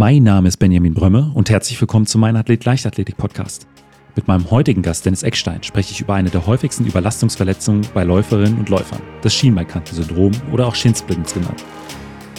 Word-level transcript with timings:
Mein 0.00 0.22
Name 0.22 0.46
ist 0.46 0.58
Benjamin 0.58 0.94
Brömme 0.94 1.32
und 1.34 1.50
herzlich 1.50 1.80
willkommen 1.80 2.06
zu 2.06 2.18
meinem 2.18 2.36
Athlet 2.36 2.64
Leichtathletik 2.64 3.16
Podcast. 3.16 3.66
Mit 4.14 4.28
meinem 4.28 4.48
heutigen 4.48 4.80
Gast 4.80 5.04
Dennis 5.04 5.24
Eckstein 5.24 5.64
spreche 5.64 5.90
ich 5.90 6.00
über 6.00 6.14
eine 6.14 6.30
der 6.30 6.46
häufigsten 6.46 6.86
Überlastungsverletzungen 6.86 7.84
bei 7.94 8.04
Läuferinnen 8.04 8.60
und 8.60 8.68
Läufern, 8.68 9.00
das 9.22 9.34
Schienbeinkantensyndrom 9.34 10.30
oder 10.52 10.68
auch 10.68 10.76
Shinsplints 10.76 11.34
genannt. 11.34 11.64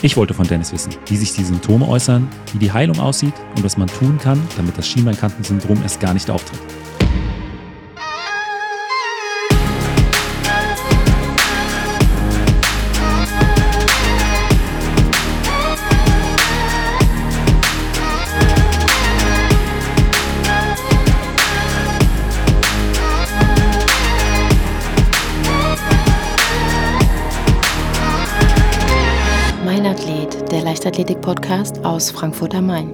Ich 0.01 0.15
wollte 0.15 0.33
von 0.33 0.47
Dennis 0.47 0.71
wissen, 0.71 0.93
wie 1.07 1.17
sich 1.17 1.33
die 1.33 1.43
Symptome 1.43 1.85
äußern, 1.85 2.29
wie 2.53 2.59
die 2.59 2.71
Heilung 2.71 2.97
aussieht 2.97 3.33
und 3.57 3.63
was 3.65 3.75
man 3.75 3.89
tun 3.89 4.17
kann, 4.17 4.41
damit 4.55 4.77
das 4.77 4.87
Schienbeinkantensyndrom 4.87 5.81
erst 5.81 5.99
gar 5.99 6.13
nicht 6.13 6.29
auftritt. 6.29 6.61
Leichtathletik-Podcast 30.79 31.83
aus 31.83 32.09
Frankfurt 32.09 32.55
am 32.55 32.67
Main. 32.67 32.93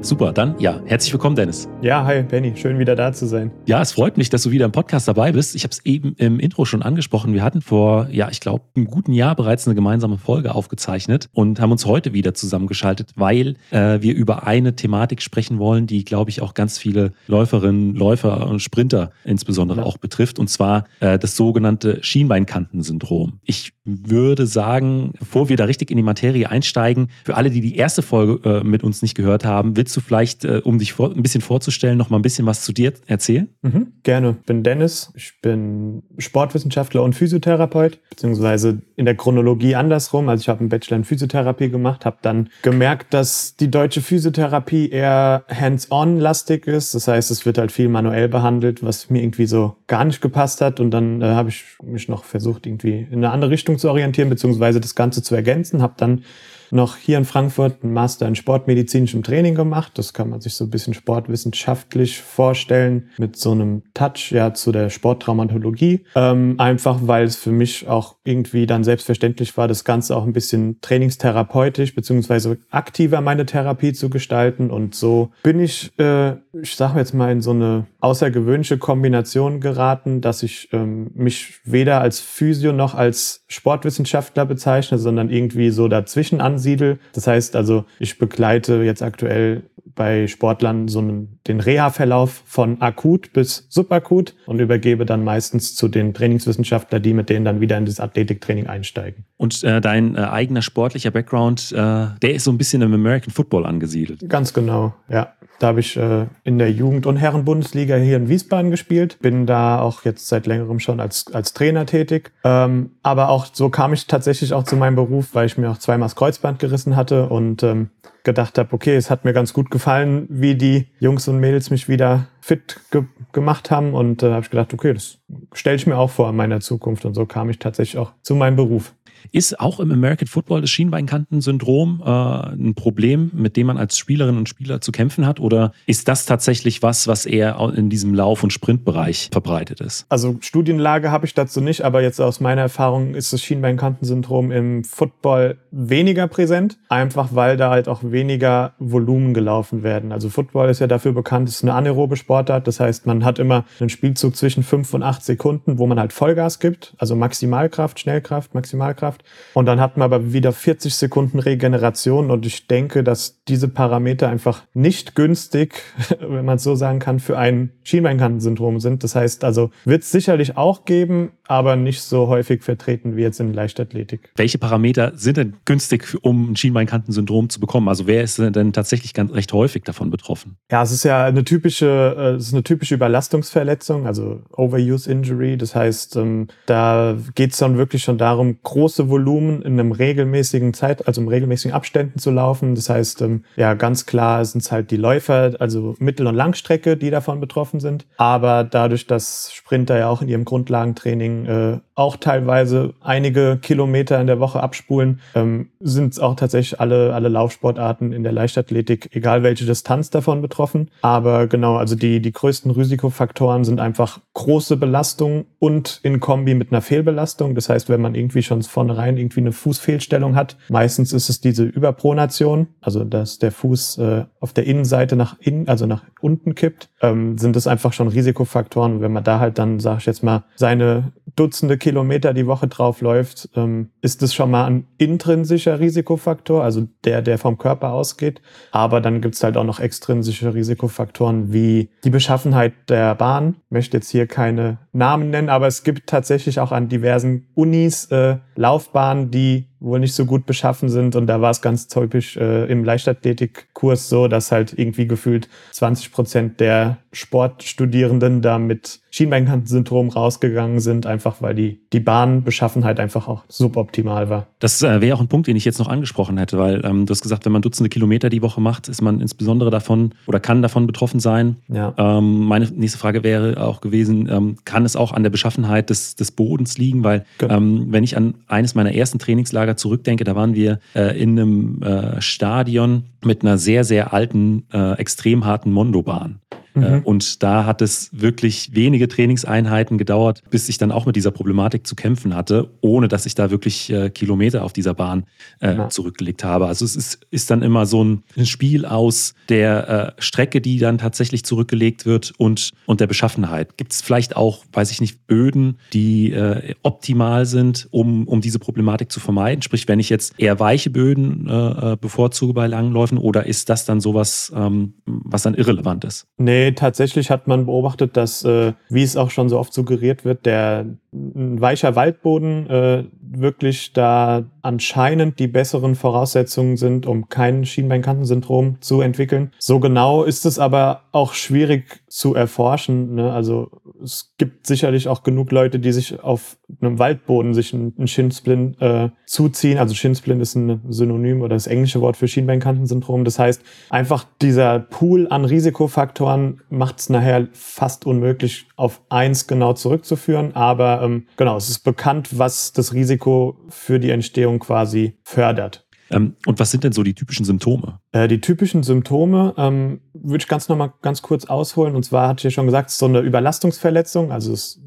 Super, 0.00 0.32
dann 0.32 0.56
ja, 0.58 0.80
herzlich 0.86 1.12
willkommen, 1.12 1.36
Dennis. 1.36 1.68
Ja, 1.80 2.04
hi, 2.04 2.24
Benny, 2.24 2.56
schön 2.56 2.80
wieder 2.80 2.96
da 2.96 3.12
zu 3.12 3.26
sein. 3.26 3.52
Ja, 3.66 3.80
es 3.80 3.92
freut 3.92 4.16
mich, 4.16 4.28
dass 4.28 4.42
du 4.42 4.50
wieder 4.50 4.64
im 4.64 4.72
Podcast 4.72 5.06
dabei 5.06 5.30
bist. 5.30 5.54
Ich 5.54 5.62
habe 5.62 5.70
es 5.70 5.84
eben 5.84 6.16
im 6.16 6.40
Intro 6.40 6.64
schon 6.64 6.82
angesprochen. 6.82 7.32
Wir 7.32 7.44
hatten 7.44 7.62
vor, 7.62 8.08
ja, 8.10 8.28
ich 8.30 8.40
glaube, 8.40 8.64
einem 8.74 8.86
guten 8.86 9.12
Jahr 9.12 9.36
bereits 9.36 9.68
eine 9.68 9.76
gemeinsame 9.76 10.18
Folge 10.18 10.52
aufgezeichnet 10.52 11.28
und 11.32 11.60
haben 11.60 11.70
uns 11.70 11.86
heute 11.86 12.12
wieder 12.12 12.34
zusammengeschaltet, 12.34 13.12
weil 13.14 13.54
äh, 13.70 14.00
wir 14.00 14.16
über 14.16 14.44
eine 14.44 14.74
Thematik 14.74 15.22
sprechen 15.22 15.60
wollen, 15.60 15.86
die, 15.86 16.04
glaube 16.04 16.30
ich, 16.30 16.42
auch 16.42 16.54
ganz 16.54 16.76
viele 16.76 17.12
Läuferinnen, 17.28 17.94
Läufer 17.94 18.48
und 18.48 18.60
Sprinter 18.60 19.12
insbesondere 19.22 19.78
ja. 19.78 19.86
auch 19.86 19.98
betrifft, 19.98 20.40
und 20.40 20.50
zwar 20.50 20.86
äh, 20.98 21.20
das 21.20 21.36
sogenannte 21.36 22.02
Schienbeinkantensyndrom. 22.02 23.38
Ich 23.44 23.75
würde 23.86 24.46
sagen, 24.46 25.12
bevor 25.18 25.48
wir 25.48 25.56
da 25.56 25.64
richtig 25.64 25.90
in 25.90 25.96
die 25.96 26.02
Materie 26.02 26.50
einsteigen, 26.50 27.08
für 27.24 27.36
alle, 27.36 27.50
die 27.50 27.60
die 27.60 27.76
erste 27.76 28.02
Folge 28.02 28.40
äh, 28.48 28.64
mit 28.64 28.82
uns 28.82 29.02
nicht 29.02 29.14
gehört 29.14 29.44
haben, 29.44 29.76
willst 29.76 29.96
du 29.96 30.00
vielleicht, 30.00 30.44
äh, 30.44 30.60
um 30.64 30.78
dich 30.78 30.92
vor, 30.92 31.14
ein 31.14 31.22
bisschen 31.22 31.40
vorzustellen, 31.40 31.96
noch 31.96 32.10
mal 32.10 32.18
ein 32.18 32.22
bisschen 32.22 32.46
was 32.46 32.62
zu 32.62 32.72
dir 32.72 32.92
erzählen? 33.06 33.48
Mhm, 33.62 33.92
gerne. 34.02 34.36
Ich 34.40 34.46
bin 34.46 34.62
Dennis, 34.62 35.12
ich 35.14 35.40
bin 35.40 36.02
Sportwissenschaftler 36.18 37.02
und 37.02 37.14
Physiotherapeut, 37.14 38.00
beziehungsweise 38.10 38.82
in 38.96 39.04
der 39.04 39.14
Chronologie 39.14 39.76
andersrum. 39.76 40.28
Also 40.28 40.42
ich 40.42 40.48
habe 40.48 40.60
einen 40.60 40.68
Bachelor 40.68 40.96
in 40.98 41.04
Physiotherapie 41.04 41.70
gemacht, 41.70 42.04
habe 42.04 42.18
dann 42.22 42.48
gemerkt, 42.62 43.14
dass 43.14 43.56
die 43.56 43.70
deutsche 43.70 44.00
Physiotherapie 44.00 44.90
eher 44.90 45.44
hands-on-lastig 45.48 46.66
ist. 46.66 46.94
Das 46.94 47.08
heißt, 47.08 47.30
es 47.30 47.46
wird 47.46 47.58
halt 47.58 47.72
viel 47.72 47.88
manuell 47.88 48.28
behandelt, 48.28 48.82
was 48.82 49.10
mir 49.10 49.22
irgendwie 49.22 49.46
so 49.46 49.76
gar 49.86 50.04
nicht 50.04 50.20
gepasst 50.20 50.60
hat. 50.60 50.80
Und 50.80 50.90
dann 50.90 51.22
äh, 51.22 51.26
habe 51.26 51.50
ich 51.50 51.64
mich 51.82 52.08
noch 52.08 52.24
versucht, 52.24 52.66
irgendwie 52.66 53.06
in 53.10 53.18
eine 53.18 53.30
andere 53.30 53.50
Richtung 53.50 53.75
zu 53.78 53.88
orientieren, 53.90 54.28
beziehungsweise 54.28 54.80
das 54.80 54.94
Ganze 54.94 55.22
zu 55.22 55.34
ergänzen. 55.34 55.82
Habe 55.82 55.94
dann 55.96 56.24
noch 56.70 56.96
hier 56.96 57.18
in 57.18 57.24
Frankfurt 57.24 57.82
einen 57.82 57.92
Master 57.92 58.26
in 58.26 58.34
sportmedizinischem 58.34 59.22
Training 59.22 59.54
gemacht. 59.54 59.92
Das 59.96 60.12
kann 60.12 60.30
man 60.30 60.40
sich 60.40 60.54
so 60.54 60.64
ein 60.64 60.70
bisschen 60.70 60.94
sportwissenschaftlich 60.94 62.20
vorstellen, 62.20 63.10
mit 63.18 63.36
so 63.36 63.52
einem 63.52 63.82
Touch 63.94 64.30
ja 64.30 64.54
zu 64.54 64.72
der 64.72 64.90
Sporttraumatologie. 64.90 66.04
Ähm, 66.14 66.54
einfach 66.58 67.00
weil 67.02 67.24
es 67.24 67.36
für 67.36 67.52
mich 67.52 67.88
auch 67.88 68.16
irgendwie 68.24 68.66
dann 68.66 68.84
selbstverständlich 68.84 69.56
war, 69.56 69.68
das 69.68 69.84
Ganze 69.84 70.16
auch 70.16 70.24
ein 70.24 70.32
bisschen 70.32 70.80
trainingstherapeutisch 70.80 71.94
beziehungsweise 71.94 72.58
aktiver 72.70 73.20
meine 73.20 73.46
Therapie 73.46 73.92
zu 73.92 74.10
gestalten. 74.10 74.70
Und 74.70 74.94
so 74.94 75.30
bin 75.42 75.60
ich, 75.60 75.92
äh, 75.98 76.32
ich 76.60 76.74
sage 76.74 76.98
jetzt 76.98 77.14
mal, 77.14 77.30
in 77.32 77.42
so 77.42 77.50
eine 77.50 77.86
außergewöhnliche 78.00 78.78
Kombination 78.78 79.60
geraten, 79.60 80.20
dass 80.20 80.42
ich 80.42 80.68
ähm, 80.72 81.10
mich 81.14 81.60
weder 81.64 82.00
als 82.00 82.20
Physio 82.20 82.72
noch 82.72 82.94
als 82.94 83.44
Sportwissenschaftler 83.48 84.46
bezeichne, 84.46 84.98
sondern 84.98 85.30
irgendwie 85.30 85.70
so 85.70 85.88
dazwischen 85.88 86.40
an 86.40 86.55
ansiedel. 86.56 86.98
Das 87.12 87.26
heißt 87.26 87.56
also, 87.56 87.84
ich 87.98 88.18
begleite 88.18 88.82
jetzt 88.82 89.02
aktuell 89.02 89.62
bei 89.94 90.26
Sportlern 90.26 90.88
so 90.88 90.98
einen, 90.98 91.38
den 91.46 91.60
Reha-Verlauf 91.60 92.42
von 92.44 92.80
akut 92.80 93.32
bis 93.32 93.66
subakut 93.68 94.34
und 94.46 94.60
übergebe 94.60 95.06
dann 95.06 95.24
meistens 95.24 95.74
zu 95.74 95.88
den 95.88 96.14
Trainingswissenschaftlern, 96.14 97.02
die 97.02 97.14
mit 97.14 97.30
denen 97.30 97.44
dann 97.44 97.60
wieder 97.60 97.78
in 97.78 97.86
das 97.86 98.00
Athletiktraining 98.00 98.66
einsteigen. 98.66 99.24
Und 99.36 99.62
äh, 99.64 99.80
dein 99.80 100.16
äh, 100.16 100.20
eigener 100.20 100.62
sportlicher 100.62 101.10
Background, 101.10 101.72
äh, 101.72 101.76
der 101.76 102.34
ist 102.34 102.44
so 102.44 102.50
ein 102.50 102.58
bisschen 102.58 102.82
im 102.82 102.92
American 102.92 103.32
Football 103.32 103.66
angesiedelt. 103.66 104.28
Ganz 104.28 104.52
genau, 104.52 104.94
ja. 105.08 105.32
Da 105.58 105.68
habe 105.68 105.80
ich 105.80 105.96
äh, 105.96 106.26
in 106.44 106.58
der 106.58 106.70
Jugend- 106.70 107.06
und 107.06 107.16
Herrenbundesliga 107.16 107.96
hier 107.96 108.16
in 108.18 108.28
Wiesbaden 108.28 108.70
gespielt. 108.70 109.18
Bin 109.20 109.46
da 109.46 109.80
auch 109.80 110.04
jetzt 110.04 110.28
seit 110.28 110.46
längerem 110.46 110.80
schon 110.80 111.00
als, 111.00 111.32
als 111.32 111.54
Trainer 111.54 111.86
tätig. 111.86 112.32
Ähm, 112.44 112.90
aber 113.02 113.30
auch 113.30 113.46
so 113.50 113.70
kam 113.70 113.94
ich 113.94 114.06
tatsächlich 114.06 114.52
auch 114.52 114.64
zu 114.64 114.76
meinem 114.76 114.96
Beruf, 114.96 115.34
weil 115.34 115.46
ich 115.46 115.56
mir 115.56 115.70
auch 115.70 115.78
zweimal 115.78 116.06
das 116.06 116.16
Kreuzband 116.16 116.58
gerissen 116.58 116.94
hatte 116.94 117.28
und 117.28 117.62
ähm, 117.62 117.88
gedacht 118.26 118.58
habe, 118.58 118.74
okay, 118.74 118.96
es 118.96 119.08
hat 119.08 119.24
mir 119.24 119.32
ganz 119.32 119.54
gut 119.54 119.70
gefallen, 119.70 120.26
wie 120.28 120.56
die 120.56 120.88
Jungs 120.98 121.28
und 121.28 121.38
Mädels 121.38 121.70
mich 121.70 121.88
wieder 121.88 122.26
fit 122.40 122.80
ge 122.90 123.04
gemacht 123.32 123.70
haben. 123.70 123.94
Und 123.94 124.22
äh, 124.22 124.32
habe 124.32 124.42
ich 124.42 124.50
gedacht, 124.50 124.74
okay, 124.74 124.92
das 124.92 125.18
stelle 125.52 125.76
ich 125.76 125.86
mir 125.86 125.96
auch 125.96 126.10
vor 126.10 126.28
in 126.28 126.36
meiner 126.36 126.60
Zukunft. 126.60 127.04
Und 127.04 127.14
so 127.14 127.24
kam 127.24 127.48
ich 127.48 127.58
tatsächlich 127.58 127.98
auch 127.98 128.12
zu 128.22 128.34
meinem 128.34 128.56
Beruf. 128.56 128.94
Ist 129.32 129.60
auch 129.60 129.80
im 129.80 129.90
American 129.92 130.28
Football 130.28 130.60
das 130.60 130.70
Schienbeinkantensyndrom 130.70 132.02
äh, 132.04 132.10
ein 132.10 132.74
Problem, 132.74 133.30
mit 133.34 133.56
dem 133.56 133.66
man 133.68 133.78
als 133.78 133.98
Spielerin 133.98 134.36
und 134.36 134.48
Spieler 134.48 134.80
zu 134.80 134.92
kämpfen 134.92 135.26
hat? 135.26 135.40
Oder 135.40 135.72
ist 135.86 136.08
das 136.08 136.26
tatsächlich 136.26 136.82
was, 136.82 137.06
was 137.08 137.26
eher 137.26 137.58
in 137.76 137.90
diesem 137.90 138.14
Lauf- 138.14 138.42
und 138.42 138.52
Sprintbereich 138.52 139.28
verbreitet 139.32 139.80
ist? 139.80 140.06
Also 140.08 140.36
Studienlage 140.40 141.10
habe 141.10 141.26
ich 141.26 141.34
dazu 141.34 141.60
nicht, 141.60 141.82
aber 141.82 142.02
jetzt 142.02 142.20
aus 142.20 142.40
meiner 142.40 142.62
Erfahrung 142.62 143.14
ist 143.14 143.32
das 143.32 143.42
Schienbeinkantensyndrom 143.42 144.50
im 144.52 144.84
Football 144.84 145.58
weniger 145.70 146.26
präsent, 146.28 146.78
einfach 146.88 147.30
weil 147.32 147.56
da 147.56 147.70
halt 147.70 147.88
auch 147.88 148.02
weniger 148.02 148.74
Volumen 148.78 149.34
gelaufen 149.34 149.82
werden. 149.82 150.12
Also 150.12 150.28
Football 150.28 150.70
ist 150.70 150.80
ja 150.80 150.86
dafür 150.86 151.12
bekannt, 151.12 151.48
es 151.48 151.56
ist 151.56 151.62
eine 151.62 151.74
anaerobe 151.74 152.16
Sportart. 152.16 152.66
Das 152.66 152.80
heißt, 152.80 153.06
man 153.06 153.24
hat 153.24 153.38
immer 153.38 153.64
einen 153.80 153.88
Spielzug 153.88 154.36
zwischen 154.36 154.62
fünf 154.62 154.92
und 154.94 155.02
acht 155.02 155.24
Sekunden, 155.24 155.78
wo 155.78 155.86
man 155.86 155.98
halt 155.98 156.12
Vollgas 156.12 156.58
gibt, 156.58 156.94
also 156.98 157.16
Maximalkraft, 157.16 158.00
Schnellkraft, 158.00 158.54
Maximalkraft 158.54 159.15
geschafft. 159.16 159.24
Und 159.54 159.66
dann 159.66 159.80
hatten 159.80 160.00
wir 160.00 160.04
aber 160.04 160.32
wieder 160.32 160.52
40 160.52 160.94
Sekunden 160.94 161.38
Regeneration. 161.38 162.30
Und 162.30 162.46
ich 162.46 162.66
denke, 162.66 163.02
dass 163.02 163.42
diese 163.48 163.68
Parameter 163.68 164.28
einfach 164.28 164.62
nicht 164.74 165.14
günstig, 165.14 165.82
wenn 166.20 166.44
man 166.44 166.56
es 166.56 166.62
so 166.62 166.74
sagen 166.74 166.98
kann, 166.98 167.20
für 167.20 167.38
ein 167.38 167.70
Schienbeinkantensyndrom 167.84 168.80
sind. 168.80 169.04
Das 169.04 169.14
heißt 169.14 169.44
also, 169.44 169.70
wird 169.84 170.02
es 170.02 170.10
sicherlich 170.10 170.56
auch 170.56 170.84
geben, 170.84 171.30
aber 171.48 171.76
nicht 171.76 172.02
so 172.02 172.28
häufig 172.28 172.62
vertreten 172.62 173.16
wie 173.16 173.22
jetzt 173.22 173.40
in 173.40 173.52
Leichtathletik. 173.52 174.30
Welche 174.36 174.58
Parameter 174.58 175.12
sind 175.14 175.36
denn 175.36 175.56
günstig, 175.64 176.16
um 176.22 176.52
ein 176.52 176.56
Schienbeinkantensyndrom 176.56 177.48
zu 177.48 177.60
bekommen? 177.60 177.88
Also 177.88 178.06
wer 178.06 178.22
ist 178.22 178.38
denn 178.38 178.72
tatsächlich 178.72 179.14
ganz 179.14 179.32
recht 179.32 179.52
häufig 179.52 179.84
davon 179.84 180.10
betroffen? 180.10 180.56
Ja, 180.70 180.82
es 180.82 180.90
ist 180.90 181.04
ja 181.04 181.24
eine 181.24 181.44
typische, 181.44 182.14
äh, 182.18 182.30
es 182.32 182.48
ist 182.48 182.54
eine 182.54 182.64
typische 182.64 182.94
Überlastungsverletzung, 182.94 184.06
also 184.06 184.42
Overuse 184.56 185.10
Injury. 185.10 185.56
Das 185.56 185.74
heißt, 185.74 186.16
ähm, 186.16 186.48
da 186.66 187.16
geht 187.34 187.52
es 187.52 187.58
dann 187.58 187.76
wirklich 187.78 188.02
schon 188.02 188.18
darum, 188.18 188.58
große 188.62 189.05
Volumen 189.08 189.62
in 189.62 189.78
einem 189.78 189.92
regelmäßigen 189.92 190.74
Zeit, 190.74 191.06
also 191.06 191.20
in 191.20 191.28
regelmäßigen 191.28 191.74
Abständen 191.74 192.18
zu 192.18 192.30
laufen. 192.30 192.74
Das 192.74 192.88
heißt, 192.88 193.22
ähm, 193.22 193.44
ja, 193.56 193.74
ganz 193.74 194.06
klar 194.06 194.44
sind 194.44 194.62
es 194.62 194.72
halt 194.72 194.90
die 194.90 194.96
Läufer, 194.96 195.52
also 195.58 195.94
Mittel- 195.98 196.26
und 196.26 196.34
Langstrecke, 196.34 196.96
die 196.96 197.10
davon 197.10 197.40
betroffen 197.40 197.80
sind. 197.80 198.06
Aber 198.16 198.64
dadurch, 198.64 199.06
dass 199.06 199.52
Sprinter 199.52 199.98
ja 199.98 200.08
auch 200.08 200.22
in 200.22 200.28
ihrem 200.28 200.44
Grundlagentraining 200.44 201.46
äh, 201.46 201.78
auch 201.96 202.16
teilweise 202.16 202.92
einige 203.00 203.58
Kilometer 203.60 204.20
in 204.20 204.26
der 204.26 204.38
Woche 204.38 204.62
abspulen, 204.62 205.20
ähm, 205.34 205.70
sind 205.80 206.20
auch 206.20 206.36
tatsächlich 206.36 206.78
alle, 206.78 207.14
alle 207.14 207.28
Laufsportarten 207.28 208.12
in 208.12 208.22
der 208.22 208.32
Leichtathletik, 208.32 209.08
egal 209.16 209.42
welche 209.42 209.64
Distanz 209.64 210.10
davon 210.10 210.42
betroffen. 210.42 210.90
Aber 211.00 211.46
genau, 211.46 211.76
also 211.76 211.96
die, 211.96 212.20
die 212.20 212.32
größten 212.32 212.70
Risikofaktoren 212.70 213.64
sind 213.64 213.80
einfach 213.80 214.20
große 214.34 214.76
Belastung 214.76 215.46
und 215.58 216.00
in 216.02 216.20
Kombi 216.20 216.54
mit 216.54 216.70
einer 216.70 216.82
Fehlbelastung. 216.82 217.54
Das 217.54 217.70
heißt, 217.70 217.88
wenn 217.88 218.02
man 218.02 218.14
irgendwie 218.14 218.42
schon 218.42 218.62
vornherein 218.62 219.16
irgendwie 219.16 219.40
eine 219.40 219.52
Fußfehlstellung 219.52 220.36
hat, 220.36 220.58
meistens 220.68 221.14
ist 221.14 221.30
es 221.30 221.40
diese 221.40 221.64
Überpronation, 221.64 222.68
also 222.82 223.04
dass 223.04 223.38
der 223.38 223.52
Fuß 223.52 223.98
äh, 223.98 224.24
auf 224.38 224.52
der 224.52 224.66
Innenseite 224.66 225.16
nach 225.16 225.36
innen, 225.40 225.66
also 225.66 225.86
nach 225.86 226.02
unten 226.20 226.54
kippt, 226.54 226.90
ähm, 227.00 227.38
sind 227.38 227.56
es 227.56 227.66
einfach 227.66 227.94
schon 227.94 228.08
Risikofaktoren. 228.08 228.96
Und 228.96 229.00
wenn 229.00 229.12
man 229.12 229.24
da 229.24 229.40
halt 229.40 229.56
dann, 229.58 229.80
sag 229.80 230.00
ich 230.00 230.06
jetzt 230.06 230.22
mal, 230.22 230.44
seine 230.56 231.12
Dutzende 231.36 231.78
Kilometer 231.86 232.34
die 232.34 232.48
Woche 232.48 232.66
drauf 232.66 233.00
läuft, 233.00 233.48
ähm, 233.54 233.90
ist 234.00 234.20
das 234.20 234.34
schon 234.34 234.50
mal 234.50 234.64
ein 234.64 234.88
intrinsischer 234.98 235.78
Risikofaktor, 235.78 236.64
also 236.64 236.88
der, 237.04 237.22
der 237.22 237.38
vom 237.38 237.58
Körper 237.58 237.92
ausgeht. 237.92 238.42
Aber 238.72 239.00
dann 239.00 239.20
gibt's 239.20 239.44
halt 239.44 239.56
auch 239.56 239.62
noch 239.62 239.78
extrinsische 239.78 240.52
Risikofaktoren 240.52 241.52
wie 241.52 241.90
die 242.02 242.10
Beschaffenheit 242.10 242.72
der 242.88 243.14
Bahn. 243.14 243.58
Ich 243.66 243.70
möchte 243.70 243.98
jetzt 243.98 244.10
hier 244.10 244.26
keine 244.26 244.78
Namen 244.92 245.30
nennen, 245.30 245.48
aber 245.48 245.68
es 245.68 245.84
gibt 245.84 246.08
tatsächlich 246.08 246.58
auch 246.58 246.72
an 246.72 246.88
diversen 246.88 247.46
Unis 247.54 248.06
äh, 248.06 248.38
Laufbahnen, 248.56 249.30
die 249.30 249.68
wohl 249.80 249.98
nicht 249.98 250.14
so 250.14 250.24
gut 250.24 250.46
beschaffen 250.46 250.88
sind. 250.88 251.16
Und 251.16 251.26
da 251.26 251.40
war 251.40 251.50
es 251.50 251.60
ganz 251.60 251.88
typisch 251.88 252.36
äh, 252.36 252.66
im 252.66 252.84
Leichtathletikkurs 252.84 254.08
so, 254.08 254.28
dass 254.28 254.52
halt 254.52 254.74
irgendwie 254.76 255.06
gefühlt 255.06 255.48
20 255.72 256.12
Prozent 256.12 256.60
der 256.60 256.98
Sportstudierenden 257.12 258.42
da 258.42 258.58
mit 258.58 259.00
Schienbeinkantensyndrom 259.10 260.10
rausgegangen 260.10 260.80
sind, 260.80 261.06
einfach 261.06 261.40
weil 261.40 261.54
die, 261.54 261.80
die 261.94 262.00
Bahnbeschaffenheit 262.00 263.00
einfach 263.00 263.28
auch 263.28 263.44
suboptimal 263.48 264.28
war. 264.28 264.46
Das 264.58 264.82
äh, 264.82 265.00
wäre 265.00 265.16
auch 265.16 265.20
ein 265.22 265.28
Punkt, 265.28 265.46
den 265.46 265.56
ich 265.56 265.64
jetzt 265.64 265.78
noch 265.78 265.88
angesprochen 265.88 266.36
hätte, 266.36 266.58
weil 266.58 266.84
ähm, 266.84 267.06
du 267.06 267.12
hast 267.12 267.22
gesagt, 267.22 267.46
wenn 267.46 267.52
man 267.52 267.62
Dutzende 267.62 267.88
Kilometer 267.88 268.28
die 268.28 268.42
Woche 268.42 268.60
macht, 268.60 268.88
ist 268.88 269.00
man 269.00 269.22
insbesondere 269.22 269.70
davon 269.70 270.12
oder 270.26 270.38
kann 270.38 270.60
davon 270.60 270.86
betroffen 270.86 271.20
sein. 271.20 271.56
Ja. 271.68 271.94
Ähm, 271.96 272.40
meine 272.40 272.66
nächste 272.66 272.98
Frage 272.98 273.22
wäre 273.24 273.62
auch 273.64 273.80
gewesen, 273.80 274.28
ähm, 274.30 274.56
kann 274.66 274.84
es 274.84 274.96
auch 274.96 275.12
an 275.12 275.22
der 275.22 275.30
Beschaffenheit 275.30 275.88
des, 275.88 276.16
des 276.16 276.30
Bodens 276.30 276.76
liegen? 276.76 277.02
Weil 277.02 277.24
genau. 277.38 277.56
ähm, 277.56 277.86
wenn 277.88 278.04
ich 278.04 278.18
an 278.18 278.34
eines 278.48 278.74
meiner 278.74 278.94
ersten 278.94 279.18
Trainingslager 279.18 279.65
zurückdenke, 279.74 280.22
da 280.22 280.36
waren 280.36 280.54
wir 280.54 280.78
äh, 280.94 281.20
in 281.20 281.38
einem 281.38 281.82
äh, 281.82 282.20
Stadion 282.20 283.04
mit 283.24 283.42
einer 283.42 283.58
sehr, 283.58 283.82
sehr 283.82 284.12
alten, 284.12 284.66
äh, 284.72 284.92
extrem 284.98 285.44
harten 285.44 285.72
Mondobahn. 285.72 286.40
Äh, 286.76 286.98
mhm. 286.98 287.02
Und 287.02 287.42
da 287.42 287.64
hat 287.64 287.82
es 287.82 288.10
wirklich 288.12 288.74
wenige 288.74 289.08
Trainingseinheiten 289.08 289.98
gedauert, 289.98 290.42
bis 290.50 290.68
ich 290.68 290.78
dann 290.78 290.92
auch 290.92 291.06
mit 291.06 291.16
dieser 291.16 291.30
Problematik 291.30 291.86
zu 291.86 291.94
kämpfen 291.96 292.34
hatte, 292.34 292.70
ohne 292.80 293.08
dass 293.08 293.26
ich 293.26 293.34
da 293.34 293.50
wirklich 293.50 293.90
äh, 293.90 294.10
Kilometer 294.10 294.62
auf 294.64 294.72
dieser 294.72 294.94
Bahn 294.94 295.24
äh, 295.60 295.74
ja. 295.76 295.88
zurückgelegt 295.88 296.44
habe. 296.44 296.66
Also 296.66 296.84
es 296.84 296.96
ist, 296.96 297.26
ist 297.30 297.50
dann 297.50 297.62
immer 297.62 297.86
so 297.86 298.04
ein, 298.04 298.22
Spiel 298.44 298.86
aus 298.86 299.34
der 299.48 300.14
äh, 300.16 300.22
Strecke, 300.22 300.60
die 300.60 300.78
dann 300.78 300.98
tatsächlich 300.98 301.44
zurückgelegt 301.44 302.06
wird 302.06 302.32
und, 302.38 302.70
und 302.86 303.00
der 303.00 303.06
Beschaffenheit. 303.06 303.76
Gibt 303.76 303.92
es 303.92 304.02
vielleicht 304.02 304.36
auch, 304.36 304.64
weiß 304.72 304.90
ich 304.90 305.00
nicht, 305.00 305.26
Böden, 305.26 305.78
die 305.92 306.32
äh, 306.32 306.74
optimal 306.82 307.46
sind, 307.46 307.88
um, 307.90 308.28
um 308.28 308.40
diese 308.40 308.58
Problematik 308.58 309.10
zu 309.10 309.20
vermeiden? 309.20 309.62
Sprich, 309.62 309.88
wenn 309.88 309.98
ich 309.98 310.10
jetzt 310.10 310.38
eher 310.38 310.60
weiche 310.60 310.90
Böden 310.90 311.48
äh, 311.48 311.96
bevorzuge 312.00 312.52
bei 312.52 312.66
Langläufen 312.66 313.18
oder 313.18 313.46
ist 313.46 313.68
das 313.68 313.84
dann 313.84 314.00
sowas, 314.00 314.52
ähm, 314.54 314.94
was 315.06 315.42
dann 315.42 315.54
irrelevant 315.54 316.04
ist? 316.04 316.26
Nee, 316.36 316.65
tatsächlich 316.74 317.30
hat 317.30 317.46
man 317.46 317.66
beobachtet, 317.66 318.16
dass, 318.16 318.44
äh, 318.44 318.72
wie 318.88 319.02
es 319.02 319.16
auch 319.16 319.30
schon 319.30 319.48
so 319.48 319.58
oft 319.58 319.72
suggeriert 319.72 320.24
wird, 320.24 320.46
der 320.46 320.86
ein 321.12 321.60
weicher 321.60 321.96
Waldboden 321.96 322.68
äh, 322.68 323.04
wirklich 323.20 323.92
da 323.92 324.44
anscheinend 324.62 325.38
die 325.38 325.46
besseren 325.46 325.94
Voraussetzungen 325.94 326.76
sind, 326.76 327.06
um 327.06 327.28
kein 327.28 327.64
Schienbeinkantensyndrom 327.64 328.76
zu 328.80 329.00
entwickeln. 329.00 329.52
So 329.58 329.80
genau 329.80 330.24
ist 330.24 330.46
es 330.46 330.58
aber 330.58 331.02
auch 331.12 331.34
schwierig 331.34 332.02
zu 332.16 332.34
erforschen. 332.34 333.16
Ne? 333.16 333.30
Also 333.30 333.70
es 334.02 334.32
gibt 334.38 334.66
sicherlich 334.66 335.06
auch 335.06 335.22
genug 335.22 335.52
Leute, 335.52 335.78
die 335.78 335.92
sich 335.92 336.18
auf 336.20 336.56
einem 336.80 336.98
Waldboden 336.98 337.52
sich 337.52 337.74
einen 337.74 338.06
Shinsplint 338.06 338.80
äh, 338.80 339.10
zuziehen. 339.26 339.76
Also 339.76 339.94
Shinsplint 339.94 340.40
ist 340.40 340.54
ein 340.54 340.80
Synonym 340.88 341.42
oder 341.42 341.54
das 341.54 341.66
englische 341.66 342.00
Wort 342.00 342.16
für 342.16 342.26
Schienbeinkantensyndrom. 342.26 343.26
Das 343.26 343.38
heißt, 343.38 343.60
einfach 343.90 344.24
dieser 344.40 344.78
Pool 344.78 345.28
an 345.28 345.44
Risikofaktoren 345.44 346.62
macht 346.70 347.00
es 347.00 347.10
nachher 347.10 347.48
fast 347.52 348.06
unmöglich, 348.06 348.66
auf 348.76 349.02
eins 349.10 349.46
genau 349.46 349.74
zurückzuführen. 349.74 350.56
Aber 350.56 351.02
ähm, 351.02 351.26
genau, 351.36 351.58
es 351.58 351.68
ist 351.68 351.80
bekannt, 351.80 352.38
was 352.38 352.72
das 352.72 352.94
Risiko 352.94 353.58
für 353.68 354.00
die 354.00 354.08
Entstehung 354.08 354.58
quasi 354.58 355.18
fördert. 355.22 355.86
Ähm, 356.10 356.36
und 356.46 356.58
was 356.58 356.70
sind 356.70 356.84
denn 356.84 356.92
so 356.92 357.02
die 357.02 357.14
typischen 357.14 357.44
Symptome? 357.44 358.00
Äh, 358.12 358.28
die 358.28 358.40
typischen 358.40 358.82
Symptome 358.82 359.54
ähm, 359.56 360.00
würde 360.22 360.42
ich 360.42 360.48
ganz 360.48 360.68
nochmal 360.68 360.92
ganz 361.02 361.22
kurz 361.22 361.44
ausholen. 361.46 361.96
Und 361.96 362.04
zwar 362.04 362.28
hatte 362.28 362.38
ich 362.38 362.44
ja 362.44 362.50
schon 362.50 362.66
gesagt, 362.66 362.88
es 362.88 362.94
ist 362.94 362.98
so 363.00 363.06
eine 363.06 363.20
Überlastungsverletzung, 363.20 364.32
also 364.32 364.52
es 364.52 364.76
ist 364.76 364.80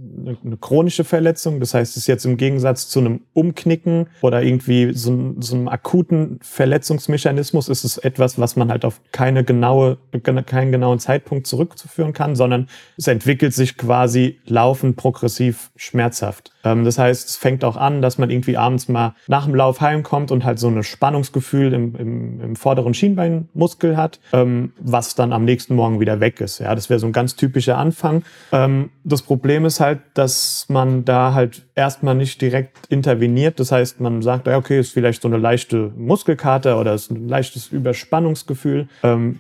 eine, 0.44 0.58
chronische 0.58 1.04
Verletzung. 1.04 1.60
Das 1.60 1.74
heißt, 1.74 1.92
es 1.92 2.04
ist 2.04 2.08
jetzt 2.08 2.26
im 2.26 2.38
Gegensatz 2.38 2.90
zu 2.90 3.00
einem 3.00 3.22
Umknicken 3.34 4.08
oder 4.22 4.44
irgendwie 4.44 4.94
so, 4.94 5.36
so 5.40 5.56
einem 5.56 5.68
akuten 5.68 6.40
Verletzungsmechanismus 6.42 7.70
ist 7.70 7.84
es 7.84 7.98
etwas, 7.98 8.40
was 8.40 8.56
man 8.56 8.70
halt 8.70 8.86
auf 8.86 9.02
keine 9.12 9.44
genaue, 9.44 9.98
keinen 10.46 10.72
genauen 10.72 11.00
Zeitpunkt 11.00 11.48
zurückzuführen 11.48 12.14
kann, 12.14 12.36
sondern 12.36 12.68
es 12.98 13.08
entwickelt 13.08 13.54
sich 13.54 13.78
quasi 13.78 14.40
laufend 14.46 14.96
progressiv 14.96 15.72
schmerzhaft. 15.76 16.52
Ähm, 16.64 16.86
das 16.86 16.98
heißt, 16.98 17.30
es 17.30 17.36
fängt 17.36 17.64
auch 17.64 17.78
an, 17.78 18.02
dass 18.02 18.18
man 18.18 18.30
irgendwie 18.30 18.58
abends 18.58 18.88
mal 18.88 19.16
nach 19.28 19.46
dem 19.46 19.56
Lauf 19.56 19.82
heimkommt 19.82 20.32
und 20.32 20.44
halt 20.44 20.60
so 20.60 20.68
ein 20.68 20.84
Spannungsgefühl 20.84 21.74
im, 21.74 21.96
im, 21.96 22.42
im 22.42 22.56
vorderen 22.56 22.94
Schienbeinmuskel 22.94 23.98
hat, 23.98 24.20
ähm, 24.34 24.74
was 24.80 25.16
dann 25.16 25.34
am 25.34 25.46
nächsten 25.46 25.76
Morgen 25.76 26.00
wieder 26.00 26.20
weg 26.20 26.42
ist. 26.42 26.60
Ja, 26.60 26.76
das 26.76 26.90
wäre 26.90 27.00
so 27.00 27.08
ein 27.08 27.14
ganz 27.14 27.36
typischer 27.36 27.78
Anfang. 27.78 28.24
Ähm, 28.52 28.90
das 29.04 29.22
Problem 29.22 29.66
ist 29.66 29.80
halt, 29.80 30.00
dass 30.14 30.66
man 30.70 31.06
da 31.06 31.34
halt 31.34 31.66
erstmal 31.76 32.16
nicht 32.16 32.42
direkt 32.42 32.86
interveniert. 32.90 33.60
Das 33.60 33.72
heißt, 33.72 34.00
man 34.00 34.22
sagt, 34.22 34.48
okay, 34.48 34.80
ist 34.80 34.94
vielleicht 34.94 35.22
so 35.22 35.28
eine 35.28 35.38
leichte 35.38 35.92
Muskelkater 35.98 36.80
oder 36.80 36.94
ist 36.94 37.12
ein 37.12 37.28
leichtes 37.28 37.68
Überspannungsgefühl, 37.68 38.88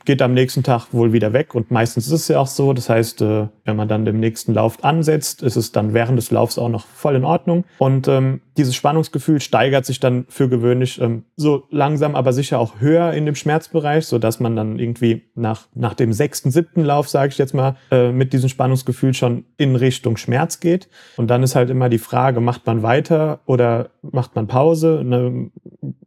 geht 0.05 0.21
am 0.21 0.33
nächsten 0.33 0.63
Tag 0.63 0.87
wohl 0.91 1.13
wieder 1.13 1.33
weg 1.33 1.55
und 1.55 1.71
meistens 1.71 2.07
ist 2.07 2.13
es 2.13 2.27
ja 2.27 2.39
auch 2.39 2.47
so. 2.47 2.73
Das 2.73 2.89
heißt, 2.89 3.21
äh, 3.21 3.47
wenn 3.65 3.75
man 3.75 3.87
dann 3.87 4.05
den 4.05 4.19
nächsten 4.19 4.53
Lauf 4.53 4.83
ansetzt, 4.83 5.43
ist 5.43 5.55
es 5.55 5.71
dann 5.71 5.93
während 5.93 6.17
des 6.17 6.31
Laufs 6.31 6.57
auch 6.57 6.69
noch 6.69 6.85
voll 6.87 7.08
in 7.15 7.23
Ordnung. 7.23 7.65
Und 7.77 8.07
ähm, 8.07 8.41
dieses 8.57 8.75
Spannungsgefühl 8.75 9.39
steigert 9.39 9.85
sich 9.85 9.99
dann 9.99 10.25
für 10.27 10.49
gewöhnlich 10.49 10.99
ähm, 10.99 11.23
so 11.37 11.63
langsam, 11.69 12.15
aber 12.15 12.33
sicher 12.33 12.59
auch 12.59 12.79
höher 12.79 13.13
in 13.13 13.25
dem 13.25 13.35
Schmerzbereich, 13.35 14.05
so 14.05 14.19
dass 14.19 14.39
man 14.39 14.55
dann 14.55 14.79
irgendwie 14.79 15.23
nach, 15.33 15.67
nach 15.73 15.93
dem 15.93 16.11
sechsten, 16.11 16.51
siebten 16.51 16.83
Lauf, 16.83 17.07
sage 17.07 17.29
ich 17.29 17.37
jetzt 17.37 17.53
mal, 17.53 17.77
äh, 17.89 18.11
mit 18.11 18.33
diesem 18.33 18.49
Spannungsgefühl 18.49 19.13
schon 19.13 19.45
in 19.57 19.75
Richtung 19.75 20.17
Schmerz 20.17 20.59
geht. 20.59 20.89
Und 21.15 21.29
dann 21.29 21.41
ist 21.41 21.55
halt 21.55 21.69
immer 21.69 21.87
die 21.87 21.99
Frage, 21.99 22.41
macht 22.41 22.65
man 22.65 22.83
weiter 22.83 23.39
oder 23.45 23.91
macht 24.01 24.35
man 24.35 24.47
Pause? 24.47 25.03
Ne? 25.05 25.51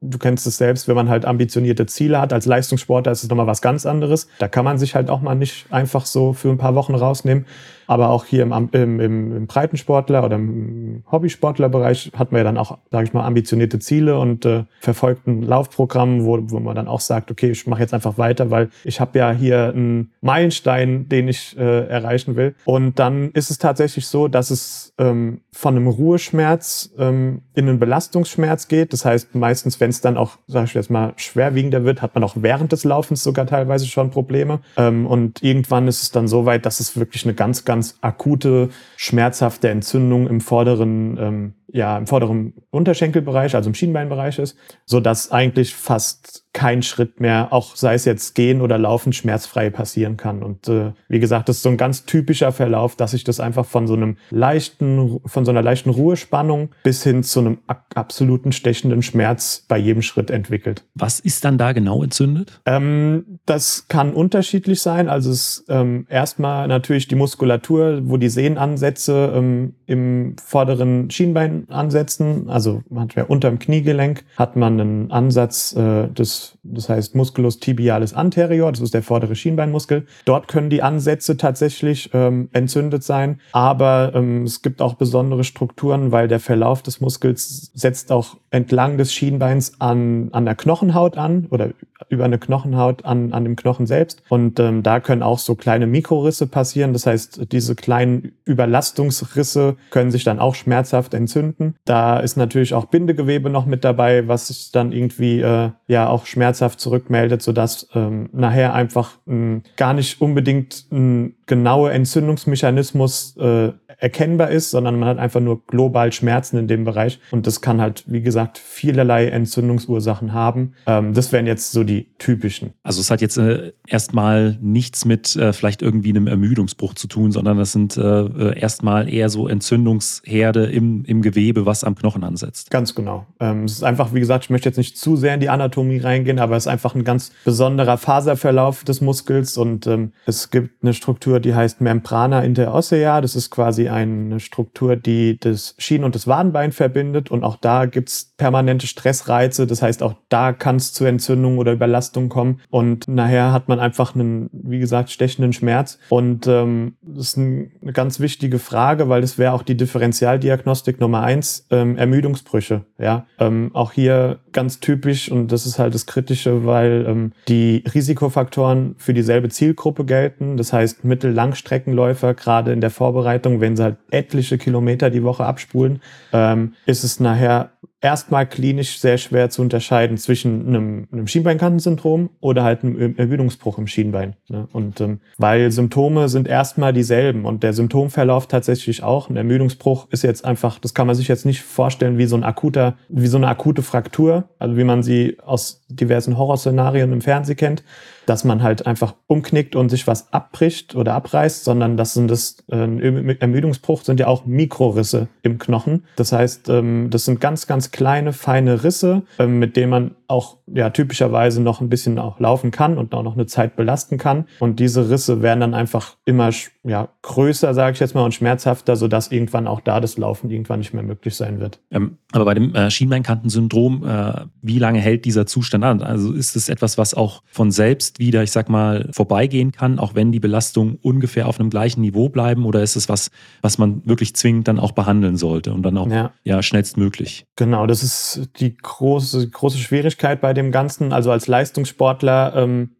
Du 0.01 0.19
kennst 0.19 0.47
es 0.47 0.59
selbst, 0.59 0.89
wenn 0.89 0.97
man 0.97 1.09
halt 1.09 1.25
ambitionierte 1.25 1.87
Ziele 1.87 2.21
hat. 2.21 2.35
Als 2.35 2.45
Leistungssportler 2.45 3.13
ist 3.13 3.23
es 3.23 3.31
nochmal 3.31 3.47
was 3.47 3.63
ganz 3.63 3.87
anderes. 3.87 4.29
Da 4.39 4.49
kann 4.49 4.65
man 4.65 4.77
sich 4.77 4.95
halt 4.95 5.09
auch 5.09 5.23
mal 5.23 5.35
nicht 5.35 5.67
einfach 5.71 6.05
so 6.05 6.35
für 6.35 6.51
ein 6.51 6.59
paar 6.59 6.75
Wochen 6.75 6.95
rausnehmen. 6.95 7.47
Aber 7.93 8.09
auch 8.09 8.25
hier 8.25 8.43
im, 8.43 8.71
im, 8.73 9.01
im 9.01 9.47
Breitensportler 9.47 10.25
oder 10.25 10.37
im 10.37 11.03
Hobbysportlerbereich 11.13 12.13
hat 12.17 12.33
man 12.33 12.39
ja 12.39 12.45
dann 12.45 12.57
auch, 12.57 12.79
sage 12.91 13.05
ich 13.05 13.13
mal, 13.13 13.27
ambitionierte 13.27 13.81
Ziele 13.81 14.19
und 14.19 14.47
äh, 14.47 14.65
verfolgt 14.81 15.27
ein 15.27 15.43
Laufprogramm, 15.43 16.25
wo, 16.25 16.39
wo 16.45 16.59
man 16.59 16.75
dann 16.75 16.89
auch 16.89 17.01
sagt, 17.01 17.31
okay, 17.31 17.51
ich 17.51 17.67
mache 17.67 17.83
jetzt 17.83 17.93
einfach 17.93 18.17
weiter, 18.17 18.51
weil 18.51 18.71
ich 18.85 18.99
habe 18.99 19.19
ja 19.19 19.31
hier 19.33 19.75
einen 19.75 20.11
Meilenstein, 20.23 21.11
den 21.11 21.29
ich 21.29 21.55
äh, 21.59 21.87
erreichen 21.87 22.35
will. 22.35 22.55
Und 22.65 22.99
dann 22.99 23.31
ist 23.33 23.51
es 23.51 23.59
tatsächlich 23.59 24.07
so, 24.07 24.27
dass 24.27 24.51
es 24.51 24.95
ähm, 24.97 25.43
von 25.53 25.77
einem 25.77 25.87
Ruheschmerz 25.87 26.95
ähm, 26.97 27.43
in 27.55 27.69
einen 27.69 27.79
Belastungsschmerz 27.79 28.69
geht. 28.69 28.95
Das 28.95 29.05
heißt, 29.05 29.35
meistens, 29.35 29.81
wenn 29.81 29.91
es 29.91 30.01
dann 30.01 30.17
auch, 30.17 30.39
sag 30.47 30.65
ich 30.65 30.73
jetzt 30.73 30.91
mal, 30.91 31.13
schwerwiegender 31.17 31.85
wird, 31.85 32.01
hat 32.01 32.15
man 32.15 32.25
auch 32.25 32.37
während 32.37 32.73
des 32.73 32.85
Laufens 32.85 33.23
sogar 33.23 33.47
teilweise 33.47 33.87
schon 33.87 34.11
Probleme. 34.11 34.61
Ähm, 34.79 35.07
und 35.07 35.43
irgendwann 35.43 35.89
ist 35.89 36.03
es 36.03 36.11
dann 36.11 36.27
so 36.27 36.47
weit, 36.47 36.65
dass 36.65 36.81
es 36.81 36.97
wirklich 36.97 37.27
eine 37.27 37.35
ganz, 37.35 37.67
ganz 37.67 37.82
akute, 38.01 38.71
schmerzhafte 38.97 39.69
Entzündung 39.69 40.27
im 40.29 40.41
vorderen 40.41 41.19
ähm, 41.19 41.55
ja 41.73 41.97
im 41.97 42.07
vorderen 42.07 42.53
Unterschenkelbereich, 42.71 43.55
also 43.55 43.71
im 43.71 43.75
Schienbeinbereich 43.75 44.39
ist, 44.39 44.57
so 44.85 45.01
dass 45.01 45.33
eigentlich 45.33 45.75
fast 45.75 46.45
kein 46.53 46.83
Schritt 46.83 47.19
mehr, 47.19 47.51
auch 47.51 47.77
sei 47.77 47.95
es 47.95 48.05
jetzt 48.05 48.35
gehen 48.35 48.61
oder 48.61 48.77
laufen, 48.77 49.15
schmerzfrei 49.15 49.71
passieren 49.71 50.19
kann. 50.19 50.43
Und 50.43 50.69
äh, 50.69 50.93
wie 51.09 51.19
gesagt, 51.19 51.49
das 51.49 51.57
ist 51.57 51.63
so 51.63 51.71
ein 51.71 51.79
ganz 51.79 52.05
typischer 52.05 52.53
Verlauf, 52.53 52.95
dass 52.95 53.13
sich 53.13 53.25
das 53.25 53.41
einfach 53.41 53.65
von 53.65 53.87
so 53.87 53.95
einem 53.95 54.19
leichten, 54.29 55.19
von 55.25 55.47
so 55.47 55.51
einer 55.51 55.63
leichten 55.63 55.89
Ruhespannung 55.89 56.69
bis 56.83 57.03
hin 57.03 57.23
zu 57.23 57.41
einem 57.41 57.59
absoluten 57.67 58.53
stechenden 58.53 59.01
Schmerz 59.01 59.65
bei 59.67 59.79
jedem 59.79 60.03
Schritt 60.03 60.31
entwickelt. 60.31 60.85
Was 60.95 61.21
ist 61.21 61.47
dann 61.47 61.57
da 61.57 61.73
genau 61.73 62.03
entzündet? 62.03 62.61
Ähm, 62.67 63.39
das 63.47 63.89
kann 63.89 64.13
unterschiedlich 64.13 64.83
sein. 64.83 65.09
Also 65.09 65.31
es 65.31 65.65
ähm, 65.71 66.07
erstmal 66.11 66.69
natürlich 66.69 67.09
die 67.09 67.15
Muskulatur, 67.15 67.72
wo 67.79 68.17
die 68.17 68.29
Sehnenansätze 68.29 69.33
ähm, 69.35 69.75
im 69.87 70.37
vorderen 70.43 71.11
Schienbein 71.11 71.67
ansetzen. 71.69 72.49
Also 72.49 72.83
man 72.89 73.05
hat 73.05 73.15
ja 73.15 73.25
unter 73.25 73.51
dem 73.51 73.59
Kniegelenk 73.59 74.25
hat 74.37 74.57
man 74.57 74.81
einen 74.81 75.11
Ansatz 75.11 75.75
äh, 75.75 76.09
des, 76.09 76.59
das 76.63 76.89
heißt 76.89 77.15
Musculus 77.15 77.59
tibialis 77.59 78.15
anterior, 78.15 78.71
das 78.73 78.81
ist 78.81 78.95
der 78.95 79.03
vordere 79.03 79.35
Schienbeinmuskel. 79.35 80.07
Dort 80.25 80.49
können 80.49 80.71
die 80.71 80.83
Ansätze 80.83 81.37
tatsächlich 81.37 82.11
ähm, 82.13 82.49
entzündet 82.53 83.05
sein, 83.05 83.41
aber 83.53 84.13
ähm, 84.15 84.45
es 84.45 84.63
gibt 84.63 84.81
auch 84.81 84.95
besondere 84.95 85.45
Strukturen, 85.45 86.13
weil 86.13 86.29
der 86.29 86.41
Verlauf 86.41 86.83
des 86.83 87.01
Muskels 87.01 87.71
setzt 87.75 88.13
auch 88.13 88.37
entlang 88.51 88.99
des 88.99 89.13
Schienbeins 89.13 89.81
an, 89.81 90.29
an 90.33 90.45
der 90.45 90.55
Knochenhaut 90.55 91.17
an 91.17 91.47
oder 91.51 91.71
über 92.09 92.25
eine 92.25 92.39
Knochenhaut 92.39 93.05
an, 93.05 93.33
an 93.33 93.45
dem 93.45 93.57
Knochen 93.57 93.87
selbst. 93.87 94.23
Und 94.29 94.61
ähm, 94.61 94.83
da 94.83 95.01
können 95.01 95.23
auch 95.23 95.39
so 95.39 95.55
kleine 95.55 95.87
Mikrorisse 95.87 96.47
passieren. 96.47 96.93
Das 96.93 97.07
heißt, 97.07 97.52
diese 97.53 97.75
kleinen 97.75 98.33
Überlastungsrisse 98.45 99.77
können 99.91 100.11
sich 100.11 100.25
dann 100.25 100.39
auch 100.39 100.55
schmerzhaft 100.55 101.15
entzünden. 101.15 101.75
Da 101.85 102.19
ist 102.19 102.37
natürlich 102.37 102.75
auch 102.75 102.87
Bindegewebe 102.87 103.51
noch 103.51 103.67
mit 103.67 103.85
dabei, 103.85 104.27
was 104.29 104.49
sich 104.49 104.73
dann 104.73 104.93
irgendwie 104.93 105.41
äh, 105.41 105.71
ja 105.87 106.09
auch 106.09 106.27
schmerzhaft 106.27 106.81
zurückmeldet, 106.81 107.43
sodass 107.43 107.89
ähm, 107.95 108.29
nachher 108.33 108.75
einfach 108.75 109.19
ähm, 109.27 109.63
gar 109.77 109.95
nicht 109.95 110.21
unbedingt 110.21 110.87
ein 110.91 111.35
genauer 111.47 111.93
Entzündungsmechanismus 111.93 113.37
äh, 113.37 113.73
erkennbar 113.99 114.51
ist, 114.51 114.71
sondern 114.71 114.99
man 114.99 115.09
hat 115.09 115.19
einfach 115.19 115.41
nur 115.41 115.65
global 115.67 116.13
Schmerzen 116.13 116.57
in 116.57 116.67
dem 116.67 116.85
Bereich. 116.85 117.21
Und 117.31 117.47
das 117.47 117.61
kann 117.61 117.81
halt, 117.81 118.05
wie 118.07 118.21
gesagt, 118.21 118.59
vielerlei 118.59 119.29
Entzündungsursachen 119.29 120.33
haben. 120.33 120.75
Ähm, 120.87 121.15
das 121.15 121.31
wären 121.31 121.47
jetzt 121.47 121.73
so 121.73 121.85
die 121.85 122.09
typischen. 122.19 122.73
Also 122.83 123.01
es 123.01 123.11
hat 123.11 123.21
jetzt 123.21 123.37
äh, 123.37 123.73
erstmal 123.87 124.59
nichts 124.61 125.05
mit 125.05 125.37
äh, 125.37 125.53
vielleicht 125.53 125.83
irgendwie 125.83 126.11
einem 126.11 126.27
Ermüdungsbruch 126.27 126.95
zu 126.95 127.07
tun, 127.07 127.33
sondern 127.33 127.42
das 127.45 127.73
sind 127.73 127.97
äh, 127.97 128.01
äh 128.01 128.59
erstmal 128.59 129.13
eher 129.13 129.29
so 129.29 129.49
Entzündungsherde 129.49 130.67
im, 130.67 131.05
im 131.05 131.23
Gewebe, 131.23 131.67
was 131.67 131.85
am 131.85 131.95
Knochen 131.95 132.25
ansetzt. 132.25 132.71
Ganz 132.71 132.95
genau. 132.95 133.27
Ähm, 133.41 133.65
es 133.65 133.73
ist 133.73 133.85
einfach, 133.85 134.15
wie 134.15 134.21
gesagt, 134.21 134.45
ich 134.45 134.51
möchte 134.51 134.69
jetzt 134.69 134.79
nicht 134.79 134.99
zu 134.99 135.17
sehr 135.17 135.35
in 135.35 135.41
die 135.41 135.49
Anatomie 135.49 135.99
reingehen, 135.99 136.39
aber 136.39 136.57
es 136.57 136.65
ist 136.65 136.73
einfach 136.73 136.95
ein 136.95 137.05
ganz 137.05 137.33
besonderer 137.45 137.99
Faserverlauf 137.99 138.85
des 138.85 139.01
Muskels 139.01 139.57
und 139.57 139.87
ähm, 139.87 140.13
es 140.27 140.51
gibt 140.51 140.83
eine 140.83 140.95
Struktur, 140.95 141.41
die 141.41 141.55
heißt 141.55 141.81
Membrana 141.81 142.43
interossea. 142.43 143.21
Das 143.21 143.37
ist 143.37 143.51
quasi 143.51 143.89
eine 143.89 144.41
Struktur, 144.41 144.97
die 144.97 145.39
das 145.39 145.75
Schien- 145.79 146.05
und 146.05 146.15
das 146.15 146.27
Wadenbein 146.27 146.73
verbindet. 146.73 147.31
Und 147.31 147.45
auch 147.45 147.57
da 147.57 147.87
gibt's 147.87 148.33
permanente 148.37 148.87
Stressreize. 148.87 149.67
Das 149.67 149.83
heißt, 149.83 150.03
auch 150.03 150.15
da 150.29 150.53
kann 150.53 150.77
es 150.77 150.93
zu 150.93 151.05
Entzündungen 151.05 151.59
oder 151.59 151.73
Überlastungen 151.73 152.29
kommen. 152.29 152.61
Und 152.71 153.09
nachher 153.09 153.53
hat 153.53 153.69
man 153.69 153.81
einfach 153.81 154.15
einen, 154.15 154.51
wie 154.53 154.79
gesagt, 154.79 155.11
stechenden 155.11 155.53
Schmerz. 155.53 155.99
Und 156.09 156.47
ähm, 156.47 156.97
das 157.03 157.32
ist 157.33 157.37
ein, 157.37 157.73
eine 157.83 157.93
ganz 157.93 158.21
wichtige 158.21 158.59
Frage, 158.59 159.09
weil 159.09 159.21
das 159.21 159.39
wäre 159.39 159.53
auch 159.53 159.63
die 159.63 159.77
Differentialdiagnostik 159.77 161.01
Nummer 161.01 161.23
eins, 161.23 161.67
ähm, 161.71 161.97
Ermüdungsbrüche. 161.97 162.85
Ja, 162.99 163.27
ähm, 163.39 163.71
auch 163.75 163.93
hier 163.93 164.41
ganz 164.53 164.81
typisch 164.81 165.31
und 165.31 165.51
das 165.53 165.67
ist 165.67 165.79
halt 165.79 165.95
das 165.95 166.07
Kritische, 166.07 166.67
weil 166.67 167.05
ähm, 167.09 167.33
die 167.49 167.85
Risikofaktoren 167.93 168.95
für 168.99 169.15
dieselbe 169.15 169.49
Zielgruppe 169.49 170.05
gelten. 170.05 170.57
Das 170.57 170.73
heißt, 170.73 171.05
Mittel-Langstreckenläufer, 171.05 172.35
gerade 172.35 172.73
in 172.73 172.81
der 172.81 172.91
Vorbereitung, 172.91 173.61
wenn 173.61 173.77
sie 173.77 173.83
halt 173.83 173.97
etliche 174.11 174.59
Kilometer 174.59 175.11
die 175.11 175.23
Woche 175.23 175.45
abspulen, 175.45 176.01
ähm, 176.33 176.75
ist 176.87 177.05
es 177.05 177.21
nachher 177.21 177.72
erstmal 178.03 178.47
klinisch 178.47 178.99
sehr 178.99 179.17
schwer 179.17 179.49
zu 179.49 179.63
unterscheiden 179.63 180.19
zwischen 180.19 180.67
einem, 180.67 181.09
einem 181.13 181.27
Schienbeinkantensyndrom 181.29 182.31
oder 182.41 182.65
halt 182.65 182.83
einem 182.83 183.17
Ermüdungsbruch 183.17 183.79
im 183.79 183.87
Schienbein. 183.87 184.35
Ne? 184.49 184.67
Und 184.73 185.01
ähm, 185.01 185.21
weil 185.39 185.71
Symptome 185.71 186.29
sind 186.29 186.49
erstmal 186.49 186.93
dieselben 186.93 187.45
und 187.45 187.63
der 187.63 187.73
Symptomverlauf 187.73 188.49
tatsächlich 188.49 189.05
auch. 189.05 189.31
Ein 189.31 189.37
Ermüdungsbruch 189.37 190.09
ist 190.11 190.23
jetzt 190.25 190.45
einfach, 190.45 190.81
das 190.81 190.95
kann 190.95 191.07
man 191.07 191.15
sich 191.15 191.29
jetzt 191.29 191.47
nicht 191.47 191.63
vorstellen 191.63 192.19
wie 192.19 192.27
so 192.27 192.37
ein 192.37 192.43
akuter, 192.43 192.97
wie 193.09 193.29
so 193.29 193.37
eine 193.37 193.47
akute 193.47 193.83
Fraktur, 193.83 194.49
also 194.59 194.77
wie 194.77 194.85
man 194.85 195.05
sie 195.05 195.39
aus 195.45 195.87
diversen 195.89 196.37
Horrorszenarien 196.37 197.13
im 197.13 197.21
Fernsehen 197.21 197.57
kennt, 197.57 197.85
dass 198.27 198.45
man 198.45 198.63
halt 198.63 198.87
einfach 198.87 199.15
umknickt 199.27 199.77
und 199.77 199.89
sich 199.89 200.07
was 200.07 200.33
abbricht 200.33 200.95
oder 200.95 201.15
abreißt, 201.15 201.65
sondern 201.65 201.97
das 201.97 202.15
sind 202.15 202.31
das 202.31 202.59
äh, 202.71 203.37
Ermüdungsbruch 203.41 204.03
sind 204.03 204.21
ja 204.21 204.27
auch 204.27 204.45
Mikrorisse 204.47 205.29
im 205.43 205.59
Knochen. 205.59 206.05
Das 206.17 206.33
heißt, 206.33 206.69
ähm, 206.69 207.09
das 207.11 207.25
sind 207.25 207.41
ganz, 207.41 207.67
ganz 207.67 207.91
kleine, 207.91 208.33
feine 208.33 208.85
Risse, 208.85 209.23
ähm, 209.39 209.59
mit 209.59 209.77
denen 209.77 209.91
man 209.91 210.11
auch 210.33 210.57
ja 210.67 210.91
typischerweise 210.91 211.63
noch 211.63 211.81
ein 211.81 211.89
bisschen 211.89 212.19
auch 212.19 212.41
laufen 212.41 212.71
kann 212.71 212.99
und 212.99 213.15
auch 213.15 213.23
noch 213.23 213.35
eine 213.35 213.47
Zeit 213.47 213.77
belasten 213.77 214.19
kann. 214.19 214.47
Und 214.59 214.81
diese 214.81 215.11
Risse 215.11 215.43
werden 215.43 215.61
dann 215.61 215.75
einfach 215.75 216.17
immer 216.25 216.51
ja, 216.83 217.09
größer, 217.21 217.75
sage 217.75 217.93
ich 217.93 218.01
jetzt 218.01 218.15
mal, 218.15 218.25
und 218.25 218.35
schmerzhafter, 218.35 218.97
sodass 218.97 219.31
irgendwann 219.31 219.67
auch 219.67 219.81
da 219.81 220.01
das 220.01 220.19
Laufen 220.19 220.51
irgendwann 220.51 220.81
nicht 220.81 220.95
mehr 220.95 221.03
möglich 221.03 221.37
sein 221.37 221.61
wird. 221.61 221.79
Ähm, 221.91 222.17
aber 222.33 222.47
bei 222.47 222.55
dem 222.55 222.75
äh, 222.75 222.91
Schienbeinkantensyndrom, 222.91 224.05
äh, 224.05 224.47
wie 224.63 224.79
lange 224.79 224.99
hält 224.99 225.25
dieser 225.25 225.47
Zustand 225.47 225.85
an? 225.85 226.03
Also 226.03 226.33
ist 226.33 226.57
es 226.57 226.69
etwas, 226.69 226.99
was 226.99 227.15
auch 227.15 227.43
von 227.47 227.71
selbst 227.71 228.19
wieder, 228.19 228.43
ich 228.43 228.51
sag 228.51 228.69
mal, 228.69 229.09
vorbeigehen 229.13 229.71
kann, 229.71 229.99
auch 229.99 230.15
wenn 230.15 230.33
die 230.33 230.41
Belastungen 230.41 230.99
ungefähr 231.03 231.47
auf 231.47 231.61
einem 231.61 231.71
gleichen 231.71 232.01
Niveau 232.01 232.31
bleiben? 232.31 232.65
Oder 232.65 232.83
ist 232.83 232.97
es 232.97 233.09
was, 233.09 233.31
was 233.61 233.79
man 233.79 234.03
wirklich 234.07 234.35
zwingend 234.35 234.67
dann 234.67 234.81
auch 234.81 234.93
behandeln 234.93 235.37
sollte 235.37 235.73
und 235.73 235.83
dann 235.83 235.99
auch 235.99 236.09
ja, 236.09 236.33
ja 236.43 236.63
schnellstmöglich? 236.63 237.47
Genau, 237.57 237.87
das 237.87 238.03
ist 238.03 238.51
die 238.59 238.75
große, 238.75 239.51
große 239.51 239.79
Schwierigkeit 239.79 240.22
bei 240.41 240.53
dem 240.53 240.73
Ganzen. 240.73 241.13
Also 241.13 241.31
als 241.31 241.47
Leistungssportler 241.49 242.55
ähm, 242.57 242.91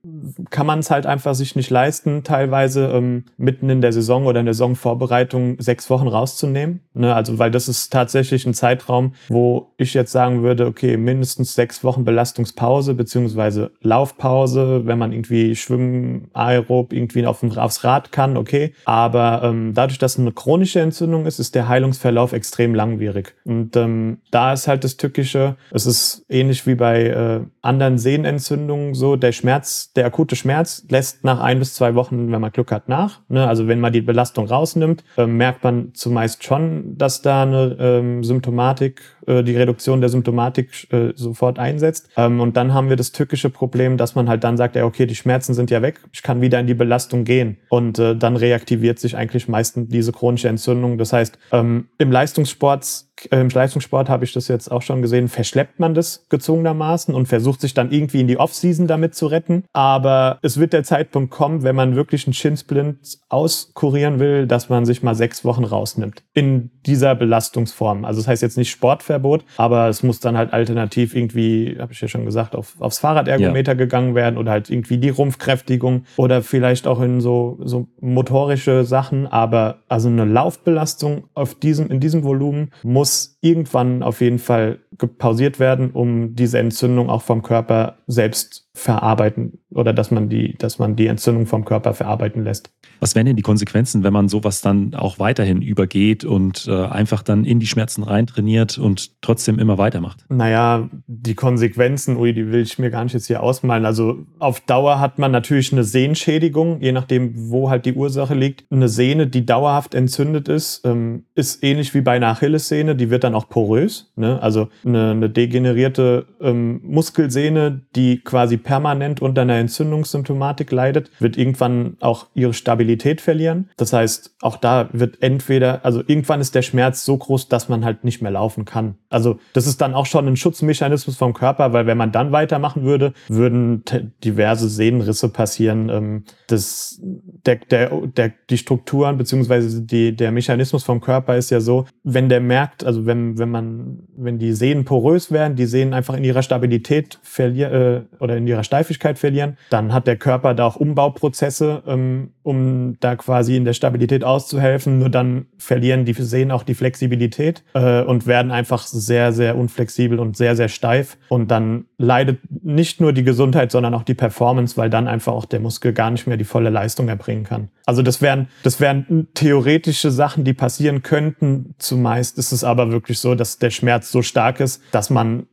kann 0.51 0.67
man 0.67 0.81
es 0.81 0.91
halt 0.91 1.07
einfach 1.07 1.35
sich 1.35 1.57
nicht 1.57 1.71
leisten, 1.71 2.25
teilweise 2.25 2.89
ähm, 2.89 3.25
mitten 3.37 3.71
in 3.71 3.81
der 3.81 3.93
Saison 3.93 4.27
oder 4.27 4.41
in 4.41 4.47
der 4.47 4.55
Saisonvorbereitung 4.55 5.61
sechs 5.61 5.91
Wochen 5.91 6.09
rauszunehmen. 6.09 6.81
Ne? 6.95 7.15
Also, 7.15 7.39
weil 7.39 7.51
das 7.51 7.69
ist 7.69 7.93
tatsächlich 7.93 8.47
ein 8.47 8.55
Zeitraum, 8.55 9.15
wo 9.29 9.73
ich 9.77 9.95
jetzt 9.95 10.13
sagen 10.13 10.43
würde, 10.43 10.67
okay, 10.67 10.97
mindestens 10.97 11.55
sechs 11.55 11.83
Wochen 11.85 12.05
Belastungspause 12.05 12.95
beziehungsweise 12.95 13.73
Laufpause, 13.81 14.87
wenn 14.87 14.99
man 14.99 15.13
irgendwie 15.13 15.57
schwimmen, 15.57 16.29
aerob 16.33 16.93
irgendwie 16.93 17.27
auf, 17.27 17.43
aufs 17.57 17.85
Rad 17.85 18.13
kann, 18.13 18.37
okay. 18.37 18.75
Aber 18.85 19.43
ähm, 19.45 19.73
dadurch, 19.75 19.99
dass 19.99 20.13
es 20.13 20.21
eine 20.21 20.33
chronische 20.33 20.81
Entzündung 20.81 21.27
ist, 21.27 21.39
ist 21.39 21.55
der 21.55 21.69
Heilungsverlauf 21.69 22.33
extrem 22.33 22.75
langwierig. 22.75 23.35
Und 23.45 23.77
ähm, 23.77 24.19
da 24.31 24.53
ist 24.53 24.69
halt 24.69 24.85
das 24.85 24.97
Tückische, 24.97 25.57
es 25.71 25.87
ist 25.87 26.25
ähnlich 26.29 26.67
wie 26.67 26.75
bei 26.75 27.12
äh, 27.13 27.41
anderen 27.61 27.99
Sehnenentzündungen 27.99 28.95
so, 28.95 29.17
der 29.17 29.33
Schmerz, 29.33 29.93
der 29.93 30.07
akute 30.07 30.37
Schmerz 30.37 30.85
lässt 30.89 31.25
nach 31.25 31.41
ein 31.41 31.59
bis 31.59 31.75
zwei 31.75 31.95
Wochen, 31.95 32.33
wenn 32.33 32.41
man 32.41 32.53
Glück 32.53 32.73
hat, 32.73 32.89
nach. 32.89 33.21
Ne? 33.29 33.47
Also 33.47 33.69
wenn 33.69 33.81
man 33.81 33.93
die 33.93 34.01
Belastung 34.01 34.47
rausnimmt, 34.47 35.05
äh, 35.17 35.27
merkt 35.27 35.63
man 35.65 35.95
zumeist 35.95 36.45
schon, 36.45 36.97
dass 36.99 37.23
da 37.23 37.43
eine 37.43 37.77
ähm, 37.79 38.25
Symptomatik 38.25 39.03
äh, 39.27 39.43
die 39.43 39.57
Reduktion 39.57 40.01
der 40.01 40.11
Symptomatik 40.11 40.93
äh, 40.93 41.13
sofort 41.15 41.59
einsetzt. 41.59 42.09
Ähm, 42.17 42.41
und 42.41 42.57
dann 42.57 42.75
haben 42.75 42.89
wir 42.89 42.97
das 42.97 43.13
tückische 43.13 43.51
Problem, 43.51 43.97
dass 43.97 44.15
man 44.15 44.29
halt 44.29 44.45
dann 44.45 44.57
sagt, 44.57 44.77
ja, 44.77 44.85
okay, 44.85 45.07
die 45.07 45.15
Schmerzen 45.15 45.55
sind 45.55 45.71
ja 45.71 45.83
weg, 45.83 46.01
ich 46.13 46.23
kann 46.23 46.41
wieder 46.41 46.61
in 46.61 46.67
die 46.67 46.75
Belastung 46.75 47.25
gehen. 47.25 47.59
Und 47.69 47.99
äh, 47.99 48.17
dann 48.17 48.37
reaktiviert 48.37 48.99
sich 48.99 49.17
eigentlich 49.17 49.49
meistens 49.49 49.89
diese 49.89 50.13
chronische 50.13 50.49
Entzündung. 50.49 50.99
Das 50.99 51.13
heißt, 51.13 51.39
ähm, 51.53 51.89
im 51.99 52.11
Leistungssport 52.11 53.07
im 53.31 53.49
Leistungssport 53.49 54.09
habe 54.09 54.25
ich 54.25 54.33
das 54.33 54.49
jetzt 54.49 54.71
auch 54.71 54.83
schon 54.83 55.03
gesehen, 55.03 55.29
verschleppt 55.29 55.79
man 55.79 55.95
das 55.95 56.27
gezwungenermaßen 56.29 57.15
und 57.15 57.27
versucht 57.27 57.61
sich 57.61 57.75
dann 57.75 57.91
irgendwie 57.91 58.21
in 58.21 58.27
die 58.27 58.39
Offseason 58.39 58.87
damit 58.87 59.15
zu 59.15 59.27
retten. 59.27 59.65
Aber 59.73 60.39
es 60.43 60.59
wird 60.59 60.73
der 60.73 60.85
Zeitpunkt 60.85 61.31
kommen, 61.31 61.63
wenn 61.63 61.77
man 61.77 61.95
wirklich 61.95 62.27
einen 62.27 62.35
Shinsplint 62.35 63.19
auskurieren 63.29 64.19
will, 64.19 64.47
dass 64.47 64.69
man 64.69 64.85
sich 64.85 65.03
mal 65.03 65.15
sechs 65.15 65.45
Wochen 65.45 65.65
rausnimmt. 65.65 66.23
In 66.33 66.71
dieser 66.87 67.15
Belastungsform. 67.15 68.05
Also 68.05 68.21
das 68.21 68.29
heißt 68.29 68.43
jetzt 68.43 68.57
nicht 68.57 68.71
Sportverbot, 69.13 69.45
aber 69.57 69.89
es 69.89 70.03
muss 70.03 70.21
dann 70.21 70.37
halt 70.37 70.53
alternativ 70.53 71.15
irgendwie, 71.15 71.77
habe 71.79 71.93
ich 71.93 72.01
ja 72.01 72.09
schon 72.09 72.25
gesagt, 72.25 72.55
auf, 72.55 72.75
aufs 72.81 72.99
Fahrradergometer 72.99 73.73
ja. 73.73 73.79
gegangen 73.79 74.15
werden 74.15 74.39
oder 74.39 74.53
halt 74.53 74.71
irgendwie 74.71 74.99
die 74.99 75.11
Rumpfkräftigung 75.11 76.05
oder 76.17 76.43
vielleicht 76.43 76.87
auch 76.87 77.01
in 77.01 77.21
so, 77.21 77.59
so 77.63 77.87
motorische 78.01 78.85
Sachen. 78.85 79.27
Aber 79.27 79.79
also 79.89 80.09
eine 80.09 80.25
Laufbelastung 80.25 81.25
auf 81.35 81.55
diesem, 81.55 81.91
in 81.91 82.01
diesem 82.01 82.25
Volumen 82.25 82.71
muss 82.83 83.37
irgendwann 83.41 84.03
auf 84.03 84.21
jeden 84.21 84.39
Fall 84.39 84.79
pausiert 85.19 85.59
werden, 85.59 85.91
um 85.91 86.35
diese 86.35 86.59
Entzündung 86.59 87.11
auch 87.11 87.23
vom 87.23 87.43
Körper 87.43 87.97
selbst 88.07 88.69
verarbeiten 88.75 89.59
oder 89.71 89.93
dass 89.93 90.11
man 90.11 90.29
die, 90.29 90.57
dass 90.57 90.79
man 90.79 90.97
die 90.97 91.07
Entzündung 91.07 91.47
vom 91.47 91.65
Körper 91.65 91.93
verarbeiten 91.93 92.43
lässt. 92.43 92.71
Was 93.01 93.15
wären 93.15 93.27
denn 93.27 93.37
die 93.37 93.43
Konsequenzen, 93.43 94.03
wenn 94.03 94.13
man 94.13 94.29
sowas 94.29 94.61
dann 94.61 94.95
auch 94.95 95.19
weiterhin 95.19 95.61
übergeht 95.61 96.25
und 96.25 96.67
äh, 96.69 96.87
einfach 96.87 97.23
dann 97.23 97.45
in 97.45 97.59
die 97.61 97.67
Schmerzen 97.67 98.03
reintrainiert 98.03 98.79
und 98.79 99.21
trotzdem 99.23 99.59
immer 99.59 99.77
weitermacht? 99.77 100.25
Naja, 100.29 100.89
die 101.07 101.35
Konsequenzen, 101.35 102.17
ui, 102.17 102.33
die 102.33 102.51
will 102.51 102.63
ich 102.63 102.79
mir 102.79 102.91
gar 102.91 103.05
nicht 103.05 103.13
jetzt 103.13 103.27
hier 103.27 103.43
ausmalen. 103.43 103.85
Also 103.85 104.25
auf 104.39 104.61
Dauer 104.61 105.01
hat 105.01 105.19
man 105.19 105.33
natürlich 105.33 105.73
eine 105.73 105.85
Sehnenschädigung, 105.85 106.81
je 106.81 106.93
nachdem, 106.93 107.51
wo 107.51 107.71
halt 107.71 107.85
die 107.87 107.95
Ursache 107.95 108.35
liegt. 108.35 108.65
Eine 108.71 108.89
Sehne, 108.89 109.27
die 109.27 109.45
dauerhaft 109.45 109.95
entzündet 109.95 110.49
ist, 110.49 110.83
ähm, 110.85 111.25
ist 111.35 111.63
ähnlich 111.63 111.93
wie 111.95 112.01
bei 112.01 112.13
einer 112.13 112.29
Achillessehne, 112.29 112.97
die 112.97 113.11
wird 113.11 113.25
dann 113.25 113.35
auch 113.35 113.49
porös. 113.49 114.13
Ne? 114.17 114.41
Also 114.41 114.69
eine, 114.85 115.11
eine 115.11 115.29
degenerierte 115.29 116.27
ähm, 116.41 116.81
Muskelsehne, 116.85 117.83
die 117.97 118.21
quasi 118.21 118.62
permanent 118.65 119.23
unter 119.23 119.43
einer 119.43 119.57
Entzündungssymptomatik 119.57 120.71
leidet, 120.73 121.11
wird 121.21 121.37
irgendwann 121.37 121.97
auch 122.01 122.27
ihre 122.35 122.53
Stabilität 122.53 123.21
verlieren. 123.21 123.71
Das 123.77 123.93
heißt, 123.93 124.37
auch 124.43 124.57
da 124.57 124.89
wird 124.93 125.23
entweder, 125.23 125.85
also 125.85 126.03
irgendwann 126.07 126.41
ist 126.41 126.55
der 126.55 126.63
Schmerz 126.63 127.05
so 127.05 127.17
groß, 127.17 127.49
dass 127.49 127.69
man 127.69 127.85
halt 127.85 128.05
nicht 128.05 128.23
mehr 128.23 128.33
laufen 128.33 128.65
kann. 128.65 128.97
Also 129.09 129.39
das 129.53 129.67
ist 129.67 129.81
dann 129.81 129.95
auch 129.95 130.07
schon 130.07 130.27
ein 130.27 130.37
Schutzmechanismus 130.37 131.17
vom 131.17 131.33
Körper, 131.33 131.73
weil 131.73 131.87
wenn 131.87 131.99
man 131.99 132.13
dann 132.13 132.33
weitermachen 132.33 132.83
würde, 132.83 133.13
würden 133.29 133.85
diverse 134.25 134.69
Sehnenrisse 134.69 135.29
passieren. 135.29 135.89
Ähm, 135.89 136.25
das, 136.49 137.01
der, 137.47 137.57
der, 137.57 137.91
der, 138.07 138.33
die 138.51 138.59
Strukturen 138.59 139.17
beziehungsweise 139.17 139.83
der 139.83 140.33
Mechanismus 140.33 140.85
vom 140.85 141.01
Körper 141.01 141.37
ist 141.37 141.51
ja 141.51 141.61
so, 141.61 141.87
wenn 142.03 142.29
der 142.29 142.41
merkt, 142.41 142.85
also 142.85 143.07
wenn, 143.07 143.39
wenn 143.39 143.51
man, 143.51 144.01
wenn 144.17 144.39
die 144.39 144.53
Sehne 144.53 144.73
Sehnen 144.73 144.85
porös 144.85 145.31
werden, 145.31 145.57
die 145.57 145.67
Sehnen 145.67 145.93
einfach 145.93 146.17
in 146.17 146.25
ihrer 146.25 146.43
Stabilität 146.43 147.19
verlieren 147.23 147.73
äh, 147.73 148.23
oder 148.23 148.37
in 148.37 148.47
ihrer 148.47 148.52
Steifigkeit 148.65 149.19
verlieren. 149.19 149.57
Dann 149.71 149.93
hat 149.93 150.07
der 150.07 150.17
Körper 150.17 150.55
da 150.55 150.67
auch 150.67 150.77
Umbauprozesse, 150.77 151.83
ähm, 151.87 152.33
um 152.43 152.97
da 153.01 153.17
quasi 153.17 153.57
in 153.57 153.65
der 153.65 153.73
Stabilität 153.73 154.25
auszuhelfen. 154.25 154.99
Nur 154.99 155.09
dann 155.09 155.47
verlieren 155.59 156.05
die 156.05 156.13
Sehnen 156.13 156.51
auch 156.51 156.63
die 156.63 156.75
Flexibilität 156.75 157.63
äh, 157.75 158.03
und 158.03 158.27
werden 158.27 158.53
einfach 158.53 158.87
sehr, 158.87 159.33
sehr 159.33 159.57
unflexibel 159.57 160.19
und 160.19 160.37
sehr, 160.37 160.57
sehr 160.57 160.69
steif. 160.69 161.19
Und 161.29 161.51
dann 161.51 161.87
leidet 161.99 162.41
nicht 162.63 163.01
nur 163.01 163.13
die 163.13 163.25
Gesundheit, 163.25 163.73
sondern 163.73 163.95
auch 163.95 164.03
die 164.03 164.15
Performance, 164.15 164.77
weil 164.77 164.91
dann 164.91 165.09
einfach 165.09 165.33
auch 165.33 165.45
der 165.45 165.61
Muskel 165.61 165.93
gar 165.93 166.11
nicht 166.11 166.27
mehr 166.27 166.37
die 166.37 166.45
volle 166.45 166.71
Leistung 166.71 167.09
erbringen 167.09 167.45
kann. 167.45 167.69
Also 167.87 168.03
das 168.03 168.21
wären, 168.21 168.49
das 168.63 168.81
wären 168.81 169.29
theoretische 169.35 170.11
Sachen, 170.11 170.45
die 170.45 170.53
passieren 170.53 171.03
könnten. 171.03 171.75
Zumeist 171.79 172.39
ist 172.39 172.53
es 172.53 172.65
aber 172.65 172.91
wirklich 172.91 173.19
so, 173.19 173.35
dass 173.35 173.59
der 173.59 173.71
Schmerz 173.71 174.13
so 174.13 174.23
stark 174.23 174.61
ist, 174.61 174.83
dass 174.93 175.11
man 175.11 175.47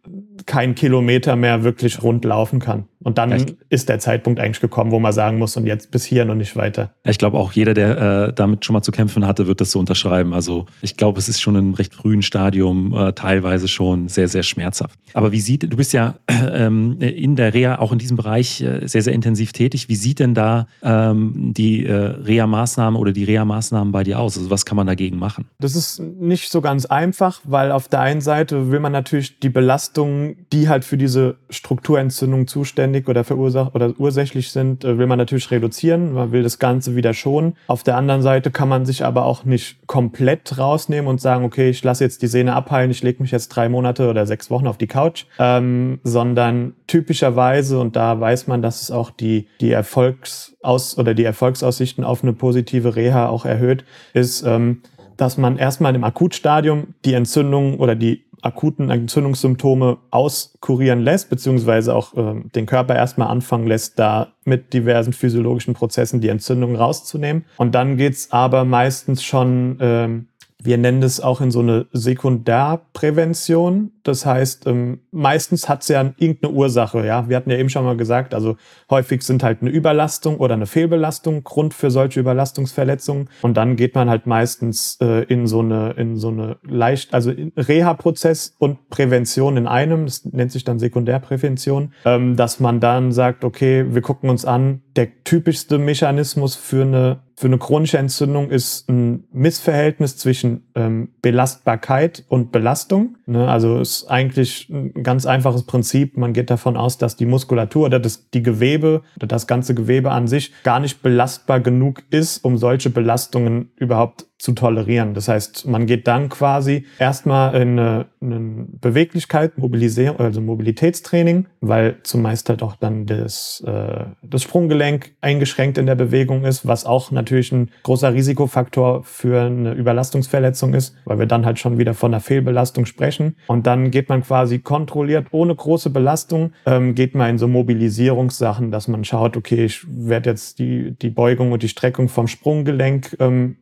keinen 0.45 0.75
Kilometer 0.75 1.35
mehr 1.35 1.63
wirklich 1.63 2.03
rund 2.03 2.25
laufen 2.25 2.59
kann. 2.59 2.88
Und 3.01 3.17
dann 3.17 3.31
Echt? 3.31 3.55
ist 3.69 3.87
der 3.87 3.99
Zeitpunkt 3.99 4.41
eigentlich 4.41 4.59
gekommen, 4.59 4.91
wo 4.91 4.99
man 4.99 5.13
sagen 5.13 5.37
muss, 5.37 5.55
und 5.55 5.65
jetzt 5.65 5.89
bis 5.89 6.03
hier 6.03 6.29
und 6.29 6.37
nicht 6.37 6.55
weiter. 6.57 6.91
Ich 7.05 7.17
glaube 7.17 7.37
auch 7.37 7.53
jeder, 7.53 7.73
der 7.73 8.27
äh, 8.27 8.33
damit 8.33 8.65
schon 8.65 8.73
mal 8.73 8.81
zu 8.81 8.91
kämpfen 8.91 9.25
hatte, 9.25 9.47
wird 9.47 9.61
das 9.61 9.71
so 9.71 9.79
unterschreiben. 9.79 10.33
Also 10.33 10.65
ich 10.81 10.97
glaube, 10.97 11.17
es 11.17 11.29
ist 11.29 11.39
schon 11.39 11.55
im 11.55 11.73
recht 11.73 11.93
frühen 11.93 12.21
Stadium 12.21 12.93
äh, 12.93 13.13
teilweise 13.13 13.69
schon 13.69 14.09
sehr, 14.09 14.27
sehr 14.27 14.43
schmerzhaft. 14.43 14.99
Aber 15.13 15.31
wie 15.31 15.39
sieht, 15.39 15.63
du 15.63 15.77
bist 15.77 15.93
ja 15.93 16.15
äh, 16.27 16.65
in 16.65 17.35
der 17.37 17.53
Reha 17.53 17.79
auch 17.79 17.93
in 17.93 17.99
diesem 17.99 18.17
Bereich 18.17 18.61
äh, 18.61 18.85
sehr, 18.85 19.01
sehr 19.01 19.13
intensiv 19.13 19.53
tätig. 19.53 19.87
Wie 19.87 19.95
sieht 19.95 20.19
denn 20.19 20.33
da 20.33 20.67
ähm, 20.83 21.53
die 21.53 21.85
äh, 21.85 21.93
Reha-Maßnahme 21.93 22.99
oder 22.99 23.13
die 23.13 23.23
Reha-Maßnahmen 23.23 23.93
bei 23.93 24.03
dir 24.03 24.19
aus? 24.19 24.37
Also 24.37 24.49
was 24.49 24.65
kann 24.65 24.75
man 24.75 24.87
dagegen 24.87 25.17
machen? 25.17 25.47
Das 25.59 25.73
ist 25.73 25.99
nicht 25.99 26.51
so 26.51 26.59
ganz 26.59 26.85
einfach, 26.85 27.39
weil 27.45 27.71
auf 27.71 27.87
der 27.87 28.01
einen 28.01 28.21
Seite 28.21 28.71
will 28.71 28.81
man 28.81 28.91
natürlich 28.91 29.39
die 29.39 29.49
Belastung, 29.49 30.35
die 30.51 30.67
halt 30.67 30.83
für 30.83 30.97
diese 30.97 31.37
Strukturentzündung 31.49 32.47
zuständig 32.47 32.88
oder 33.07 33.23
verursacht 33.23 33.75
oder 33.75 33.93
ursächlich 33.97 34.51
sind, 34.51 34.83
äh, 34.83 34.97
will 34.97 35.07
man 35.07 35.17
natürlich 35.17 35.51
reduzieren. 35.51 36.13
Man 36.13 36.31
will 36.31 36.43
das 36.43 36.59
Ganze 36.59 36.95
wieder 36.95 37.13
schonen. 37.13 37.55
Auf 37.67 37.83
der 37.83 37.97
anderen 37.97 38.21
Seite 38.21 38.51
kann 38.51 38.69
man 38.69 38.85
sich 38.85 39.05
aber 39.05 39.25
auch 39.25 39.45
nicht 39.45 39.85
komplett 39.87 40.57
rausnehmen 40.57 41.07
und 41.07 41.21
sagen, 41.21 41.45
okay, 41.45 41.69
ich 41.69 41.83
lasse 41.83 42.03
jetzt 42.03 42.21
die 42.21 42.27
Sehne 42.27 42.53
abheilen, 42.53 42.91
ich 42.91 43.03
lege 43.03 43.21
mich 43.21 43.31
jetzt 43.31 43.49
drei 43.49 43.69
Monate 43.69 44.09
oder 44.09 44.25
sechs 44.25 44.49
Wochen 44.49 44.67
auf 44.67 44.77
die 44.77 44.87
Couch, 44.87 45.25
ähm, 45.39 45.99
sondern 46.03 46.73
typischerweise, 46.87 47.79
und 47.79 47.95
da 47.95 48.19
weiß 48.19 48.47
man, 48.47 48.61
dass 48.61 48.81
es 48.81 48.91
auch 48.91 49.11
die, 49.11 49.47
die 49.61 49.71
Erfolgsaus 49.71 50.97
oder 50.97 51.13
die 51.13 51.23
Erfolgsaussichten 51.23 52.03
auf 52.03 52.23
eine 52.23 52.33
positive 52.33 52.95
Reha 52.95 53.29
auch 53.29 53.45
erhöht, 53.45 53.85
ist, 54.13 54.43
ähm, 54.43 54.81
dass 55.19 55.37
man 55.37 55.57
erstmal 55.57 55.95
im 55.95 56.03
Akutstadium 56.05 56.93
die 57.03 57.13
Entzündung 57.13 57.77
oder 57.79 57.95
die 57.95 58.23
akuten 58.41 58.89
Entzündungssymptome 58.89 59.97
auskurieren 60.11 61.01
lässt, 61.01 61.29
beziehungsweise 61.29 61.95
auch 61.95 62.15
äh, 62.15 62.41
den 62.55 62.65
Körper 62.65 62.95
erstmal 62.95 63.27
anfangen 63.27 63.67
lässt, 63.67 63.99
da 63.99 64.33
mit 64.45 64.73
diversen 64.73 65.13
physiologischen 65.13 65.73
Prozessen 65.73 66.21
die 66.21 66.29
Entzündung 66.29 66.75
rauszunehmen. 66.75 67.45
Und 67.57 67.75
dann 67.75 67.97
geht's 67.97 68.31
aber 68.31 68.65
meistens 68.65 69.23
schon 69.23 69.77
ähm, 69.81 70.27
wir 70.61 70.77
nennen 70.77 70.99
das 70.99 71.21
auch 71.21 71.39
in 71.39 71.51
so 71.51 71.61
eine 71.61 71.87
Sekundärprävention. 71.93 73.91
Das 74.03 74.25
heißt, 74.25 74.67
ähm, 74.67 74.99
meistens 75.11 75.69
hat 75.69 75.83
es 75.83 75.87
ja 75.87 76.01
irgendeine 76.17 76.53
Ursache. 76.53 77.05
Ja, 77.05 77.29
wir 77.29 77.37
hatten 77.37 77.49
ja 77.49 77.57
eben 77.57 77.69
schon 77.69 77.85
mal 77.85 77.95
gesagt, 77.95 78.33
also 78.33 78.57
häufig 78.89 79.23
sind 79.23 79.41
halt 79.41 79.61
eine 79.61 79.69
Überlastung 79.69 80.37
oder 80.37 80.55
eine 80.55 80.65
Fehlbelastung 80.65 81.45
Grund 81.45 81.73
für 81.73 81.91
solche 81.91 82.19
Überlastungsverletzungen. 82.19 83.29
Und 83.41 83.55
dann 83.55 83.77
geht 83.77 83.95
man 83.95 84.09
halt 84.09 84.27
meistens 84.27 84.97
äh, 85.01 85.23
in 85.23 85.47
so 85.47 85.61
eine 85.61 85.91
in 85.91 86.17
so 86.17 86.27
eine 86.27 86.57
leicht, 86.63 87.13
also 87.13 87.31
Reha-Prozess 87.55 88.53
und 88.57 88.89
Prävention 88.89 89.55
in 89.55 89.65
einem. 89.65 90.05
Das 90.05 90.25
nennt 90.25 90.51
sich 90.51 90.65
dann 90.65 90.77
Sekundärprävention, 90.77 91.93
ähm, 92.03 92.35
dass 92.35 92.59
man 92.59 92.81
dann 92.81 93.13
sagt, 93.13 93.45
okay, 93.45 93.85
wir 93.93 94.01
gucken 94.01 94.29
uns 94.29 94.43
an, 94.43 94.81
der 94.99 95.23
typischste 95.23 95.77
Mechanismus 95.77 96.55
für 96.55 96.81
eine 96.81 97.19
für 97.39 97.47
eine 97.47 97.57
chronische 97.57 97.97
Entzündung 97.97 98.49
ist 98.49 98.89
ein 98.89 99.23
Missverhältnis 99.31 100.17
zwischen 100.17 100.67
ähm, 100.75 101.13
Belastbarkeit 101.21 102.25
und 102.27 102.51
Belastung. 102.51 103.15
Ne? 103.27 103.47
Also 103.47 103.79
ist 103.79 104.07
eigentlich 104.07 104.67
ein 104.67 105.03
ganz 105.03 105.25
einfaches 105.25 105.63
Prinzip. 105.63 106.17
Man 106.17 106.33
geht 106.33 106.49
davon 106.49 106.75
aus, 106.75 106.97
dass 106.97 107.15
die 107.15 107.25
Muskulatur 107.25 107.85
oder 107.85 108.01
das, 108.01 108.29
die 108.31 108.43
Gewebe 108.43 109.03
oder 109.15 109.27
das 109.27 109.47
ganze 109.47 109.73
Gewebe 109.73 110.11
an 110.11 110.27
sich 110.27 110.51
gar 110.63 110.81
nicht 110.81 111.01
belastbar 111.01 111.61
genug 111.61 112.03
ist, 112.09 112.43
um 112.43 112.57
solche 112.57 112.89
Belastungen 112.89 113.71
überhaupt 113.77 114.25
zu 114.39 114.53
tolerieren. 114.53 115.13
Das 115.13 115.27
heißt, 115.27 115.67
man 115.67 115.85
geht 115.85 116.07
dann 116.07 116.29
quasi 116.29 116.85
erstmal 116.97 117.53
in 117.55 117.77
eine, 117.77 118.05
eine 118.21 118.67
Beweglichkeit, 118.79 119.57
Mobilisierung, 119.57 120.17
also 120.17 120.39
Mobilitätstraining, 120.39 121.47
weil 121.59 121.97
zumeist 122.03 122.47
halt 122.47 122.63
auch 122.63 122.77
dann 122.77 123.05
das, 123.05 123.61
äh, 123.67 124.05
das 124.23 124.43
Sprunggelenk 124.43 125.11
eingeschränkt 125.19 125.77
in 125.77 125.85
der 125.85 125.95
Bewegung 125.95 126.45
ist, 126.45 126.65
was 126.65 126.85
auch 126.85 127.11
natürlich 127.11 127.51
ein 127.51 127.69
großer 127.83 128.13
Risikofaktor 128.13 129.03
für 129.03 129.41
eine 129.41 129.73
Überlastungsverletzung 129.73 130.73
ist, 130.73 130.95
weil 131.03 131.19
wir 131.19 131.25
dann 131.25 131.45
halt 131.45 131.59
schon 131.59 131.77
wieder 131.77 131.93
von 131.93 132.13
einer 132.13 132.21
Fehlbelastung 132.21 132.85
sprechen. 132.85 133.35
Und 133.47 133.67
dann 133.67 133.91
geht 133.91 134.07
man 134.07 134.23
quasi 134.23 134.59
kontrolliert, 134.59 135.27
ohne 135.31 135.53
große 135.53 135.89
Belastung, 135.89 136.53
ähm, 136.65 136.95
geht 136.95 137.13
man 137.13 137.31
in 137.31 137.37
so 137.37 137.49
Mobilisierungssachen, 137.49 138.71
dass 138.71 138.87
man 138.87 139.03
schaut, 139.03 139.35
okay, 139.35 139.65
ich 139.65 139.85
werde 139.85 140.29
jetzt 140.29 140.59
die, 140.59 140.95
die 141.01 141.09
Beugung 141.09 141.51
und 141.51 141.61
die 141.61 141.67
Streckung 141.67 142.07
vom 142.07 142.29
Sprunggelenk 142.29 143.17
ähm, 143.19 143.57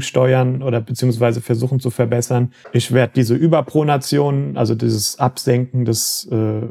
entgegensteuern 0.00 0.62
oder 0.62 0.80
beziehungsweise 0.80 1.40
versuchen 1.40 1.80
zu 1.80 1.90
verbessern. 1.90 2.52
Ich 2.72 2.92
werde 2.92 3.12
diese 3.14 3.34
Überpronation, 3.34 4.56
also 4.56 4.74
dieses 4.74 5.18
Absenken 5.18 5.84
des 5.84 6.28
äh, 6.30 6.68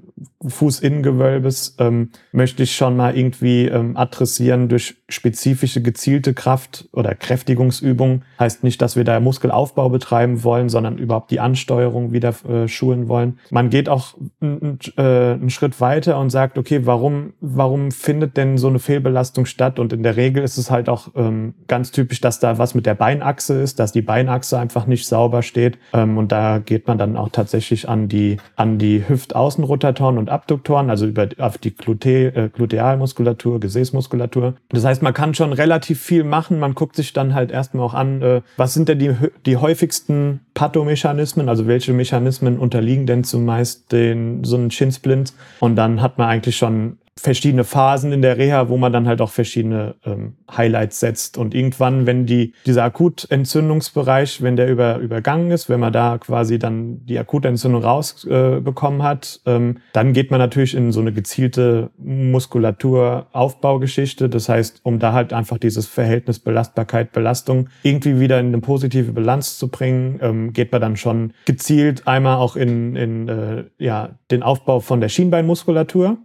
Fußinnengewölbes, 0.47 1.75
ähm, 1.79 2.09
möchte 2.31 2.63
ich 2.63 2.75
schon 2.75 2.97
mal 2.97 3.15
irgendwie 3.15 3.65
ähm, 3.65 3.95
adressieren 3.95 4.67
durch 4.67 4.95
spezifische 5.09 5.81
gezielte 5.81 6.33
Kraft- 6.33 6.87
oder 6.93 7.15
Kräftigungsübungen. 7.15 8.23
Heißt 8.39 8.63
nicht, 8.63 8.81
dass 8.81 8.95
wir 8.95 9.03
da 9.03 9.19
Muskelaufbau 9.19 9.89
betreiben 9.89 10.43
wollen, 10.43 10.69
sondern 10.69 10.97
überhaupt 10.97 11.31
die 11.31 11.39
Ansteuerung 11.39 12.11
wieder 12.11 12.33
äh, 12.47 12.67
schulen 12.67 13.07
wollen. 13.07 13.39
Man 13.51 13.69
geht 13.69 13.89
auch 13.89 14.15
äh, 14.41 15.01
einen 15.01 15.49
Schritt 15.49 15.79
weiter 15.81 16.19
und 16.19 16.29
sagt, 16.29 16.57
okay, 16.57 16.85
warum, 16.85 17.33
warum 17.41 17.91
findet 17.91 18.37
denn 18.37 18.57
so 18.57 18.67
eine 18.67 18.79
Fehlbelastung 18.79 19.45
statt? 19.45 19.79
Und 19.79 19.93
in 19.93 20.03
der 20.03 20.15
Regel 20.15 20.43
ist 20.43 20.57
es 20.57 20.71
halt 20.71 20.89
auch 20.89 21.09
ähm, 21.15 21.53
ganz 21.67 21.91
typisch, 21.91 22.21
dass 22.21 22.39
da 22.39 22.57
was 22.57 22.75
mit 22.75 22.85
der 22.85 22.95
Beinachse 23.19 23.61
ist, 23.61 23.79
dass 23.79 23.91
die 23.91 24.01
Beinachse 24.01 24.57
einfach 24.57 24.87
nicht 24.87 25.05
sauber 25.05 25.43
steht. 25.43 25.77
Ähm, 25.93 26.17
und 26.17 26.31
da 26.31 26.59
geht 26.59 26.87
man 26.87 26.97
dann 26.97 27.17
auch 27.17 27.29
tatsächlich 27.29 27.89
an 27.89 28.07
die, 28.07 28.37
an 28.55 28.77
die 28.77 29.03
Hüftaußenrotatoren 29.07 30.17
und 30.17 30.29
Abduktoren, 30.29 30.89
also 30.89 31.05
über, 31.05 31.27
auf 31.37 31.57
die 31.57 31.75
Glute, 31.75 32.35
äh, 32.35 32.49
Glutealmuskulatur, 32.49 33.59
Gesäßmuskulatur. 33.59 34.55
Das 34.69 34.85
heißt, 34.85 35.01
man 35.01 35.13
kann 35.13 35.33
schon 35.33 35.53
relativ 35.53 36.01
viel 36.01 36.23
machen. 36.23 36.59
Man 36.59 36.75
guckt 36.75 36.95
sich 36.95 37.13
dann 37.13 37.35
halt 37.35 37.51
erstmal 37.51 37.85
auch 37.85 37.93
an, 37.93 38.21
äh, 38.21 38.41
was 38.57 38.73
sind 38.73 38.87
denn 38.89 38.99
die, 38.99 39.15
die 39.45 39.57
häufigsten 39.57 40.41
Pathomechanismen, 40.53 41.49
also 41.49 41.67
welche 41.67 41.93
Mechanismen 41.93 42.57
unterliegen 42.57 43.05
denn 43.05 43.23
zumeist 43.23 43.91
den, 43.91 44.43
so 44.43 44.55
einen 44.55 44.71
Shinsplint? 44.71 45.33
Und 45.59 45.75
dann 45.75 46.01
hat 46.01 46.17
man 46.17 46.29
eigentlich 46.29 46.57
schon 46.57 46.97
verschiedene 47.19 47.63
Phasen 47.63 48.11
in 48.11 48.21
der 48.21 48.37
Reha, 48.37 48.69
wo 48.69 48.77
man 48.77 48.93
dann 48.93 49.07
halt 49.07 49.21
auch 49.21 49.31
verschiedene 49.31 49.95
ähm, 50.05 50.35
Highlights 50.55 50.99
setzt. 50.99 51.37
Und 51.37 51.53
irgendwann, 51.53 52.05
wenn 52.05 52.25
die, 52.25 52.53
dieser 52.65 52.83
Akutentzündungsbereich, 52.83 54.41
wenn 54.41 54.55
der 54.55 54.69
über, 54.69 54.97
übergangen 54.97 55.51
ist, 55.51 55.69
wenn 55.69 55.79
man 55.79 55.93
da 55.93 56.17
quasi 56.17 56.59
dann 56.59 57.05
die 57.05 57.19
Akutentzündung 57.19 57.83
rausbekommen 57.83 59.01
äh, 59.01 59.03
hat, 59.03 59.41
ähm, 59.45 59.77
dann 59.93 60.13
geht 60.13 60.31
man 60.31 60.39
natürlich 60.39 60.75
in 60.75 60.91
so 60.91 61.01
eine 61.01 61.13
gezielte 61.13 61.91
Muskulaturaufbaugeschichte. 61.97 64.29
Das 64.29 64.49
heißt, 64.49 64.81
um 64.83 64.99
da 64.99 65.13
halt 65.13 65.33
einfach 65.33 65.57
dieses 65.57 65.87
Verhältnis 65.87 66.39
Belastbarkeit, 66.39 67.11
Belastung 67.11 67.69
irgendwie 67.83 68.19
wieder 68.19 68.39
in 68.39 68.47
eine 68.47 68.59
positive 68.59 69.11
Bilanz 69.11 69.57
zu 69.57 69.67
bringen, 69.67 70.19
ähm, 70.21 70.53
geht 70.53 70.71
man 70.71 70.81
dann 70.81 70.95
schon 70.95 71.33
gezielt 71.45 72.07
einmal 72.07 72.37
auch 72.37 72.55
in, 72.55 72.95
in 72.95 73.27
äh, 73.27 73.63
ja, 73.77 74.11
den 74.31 74.43
Aufbau 74.43 74.79
von 74.79 75.01
der 75.01 75.09
Schienbeinmuskulatur. 75.09 76.17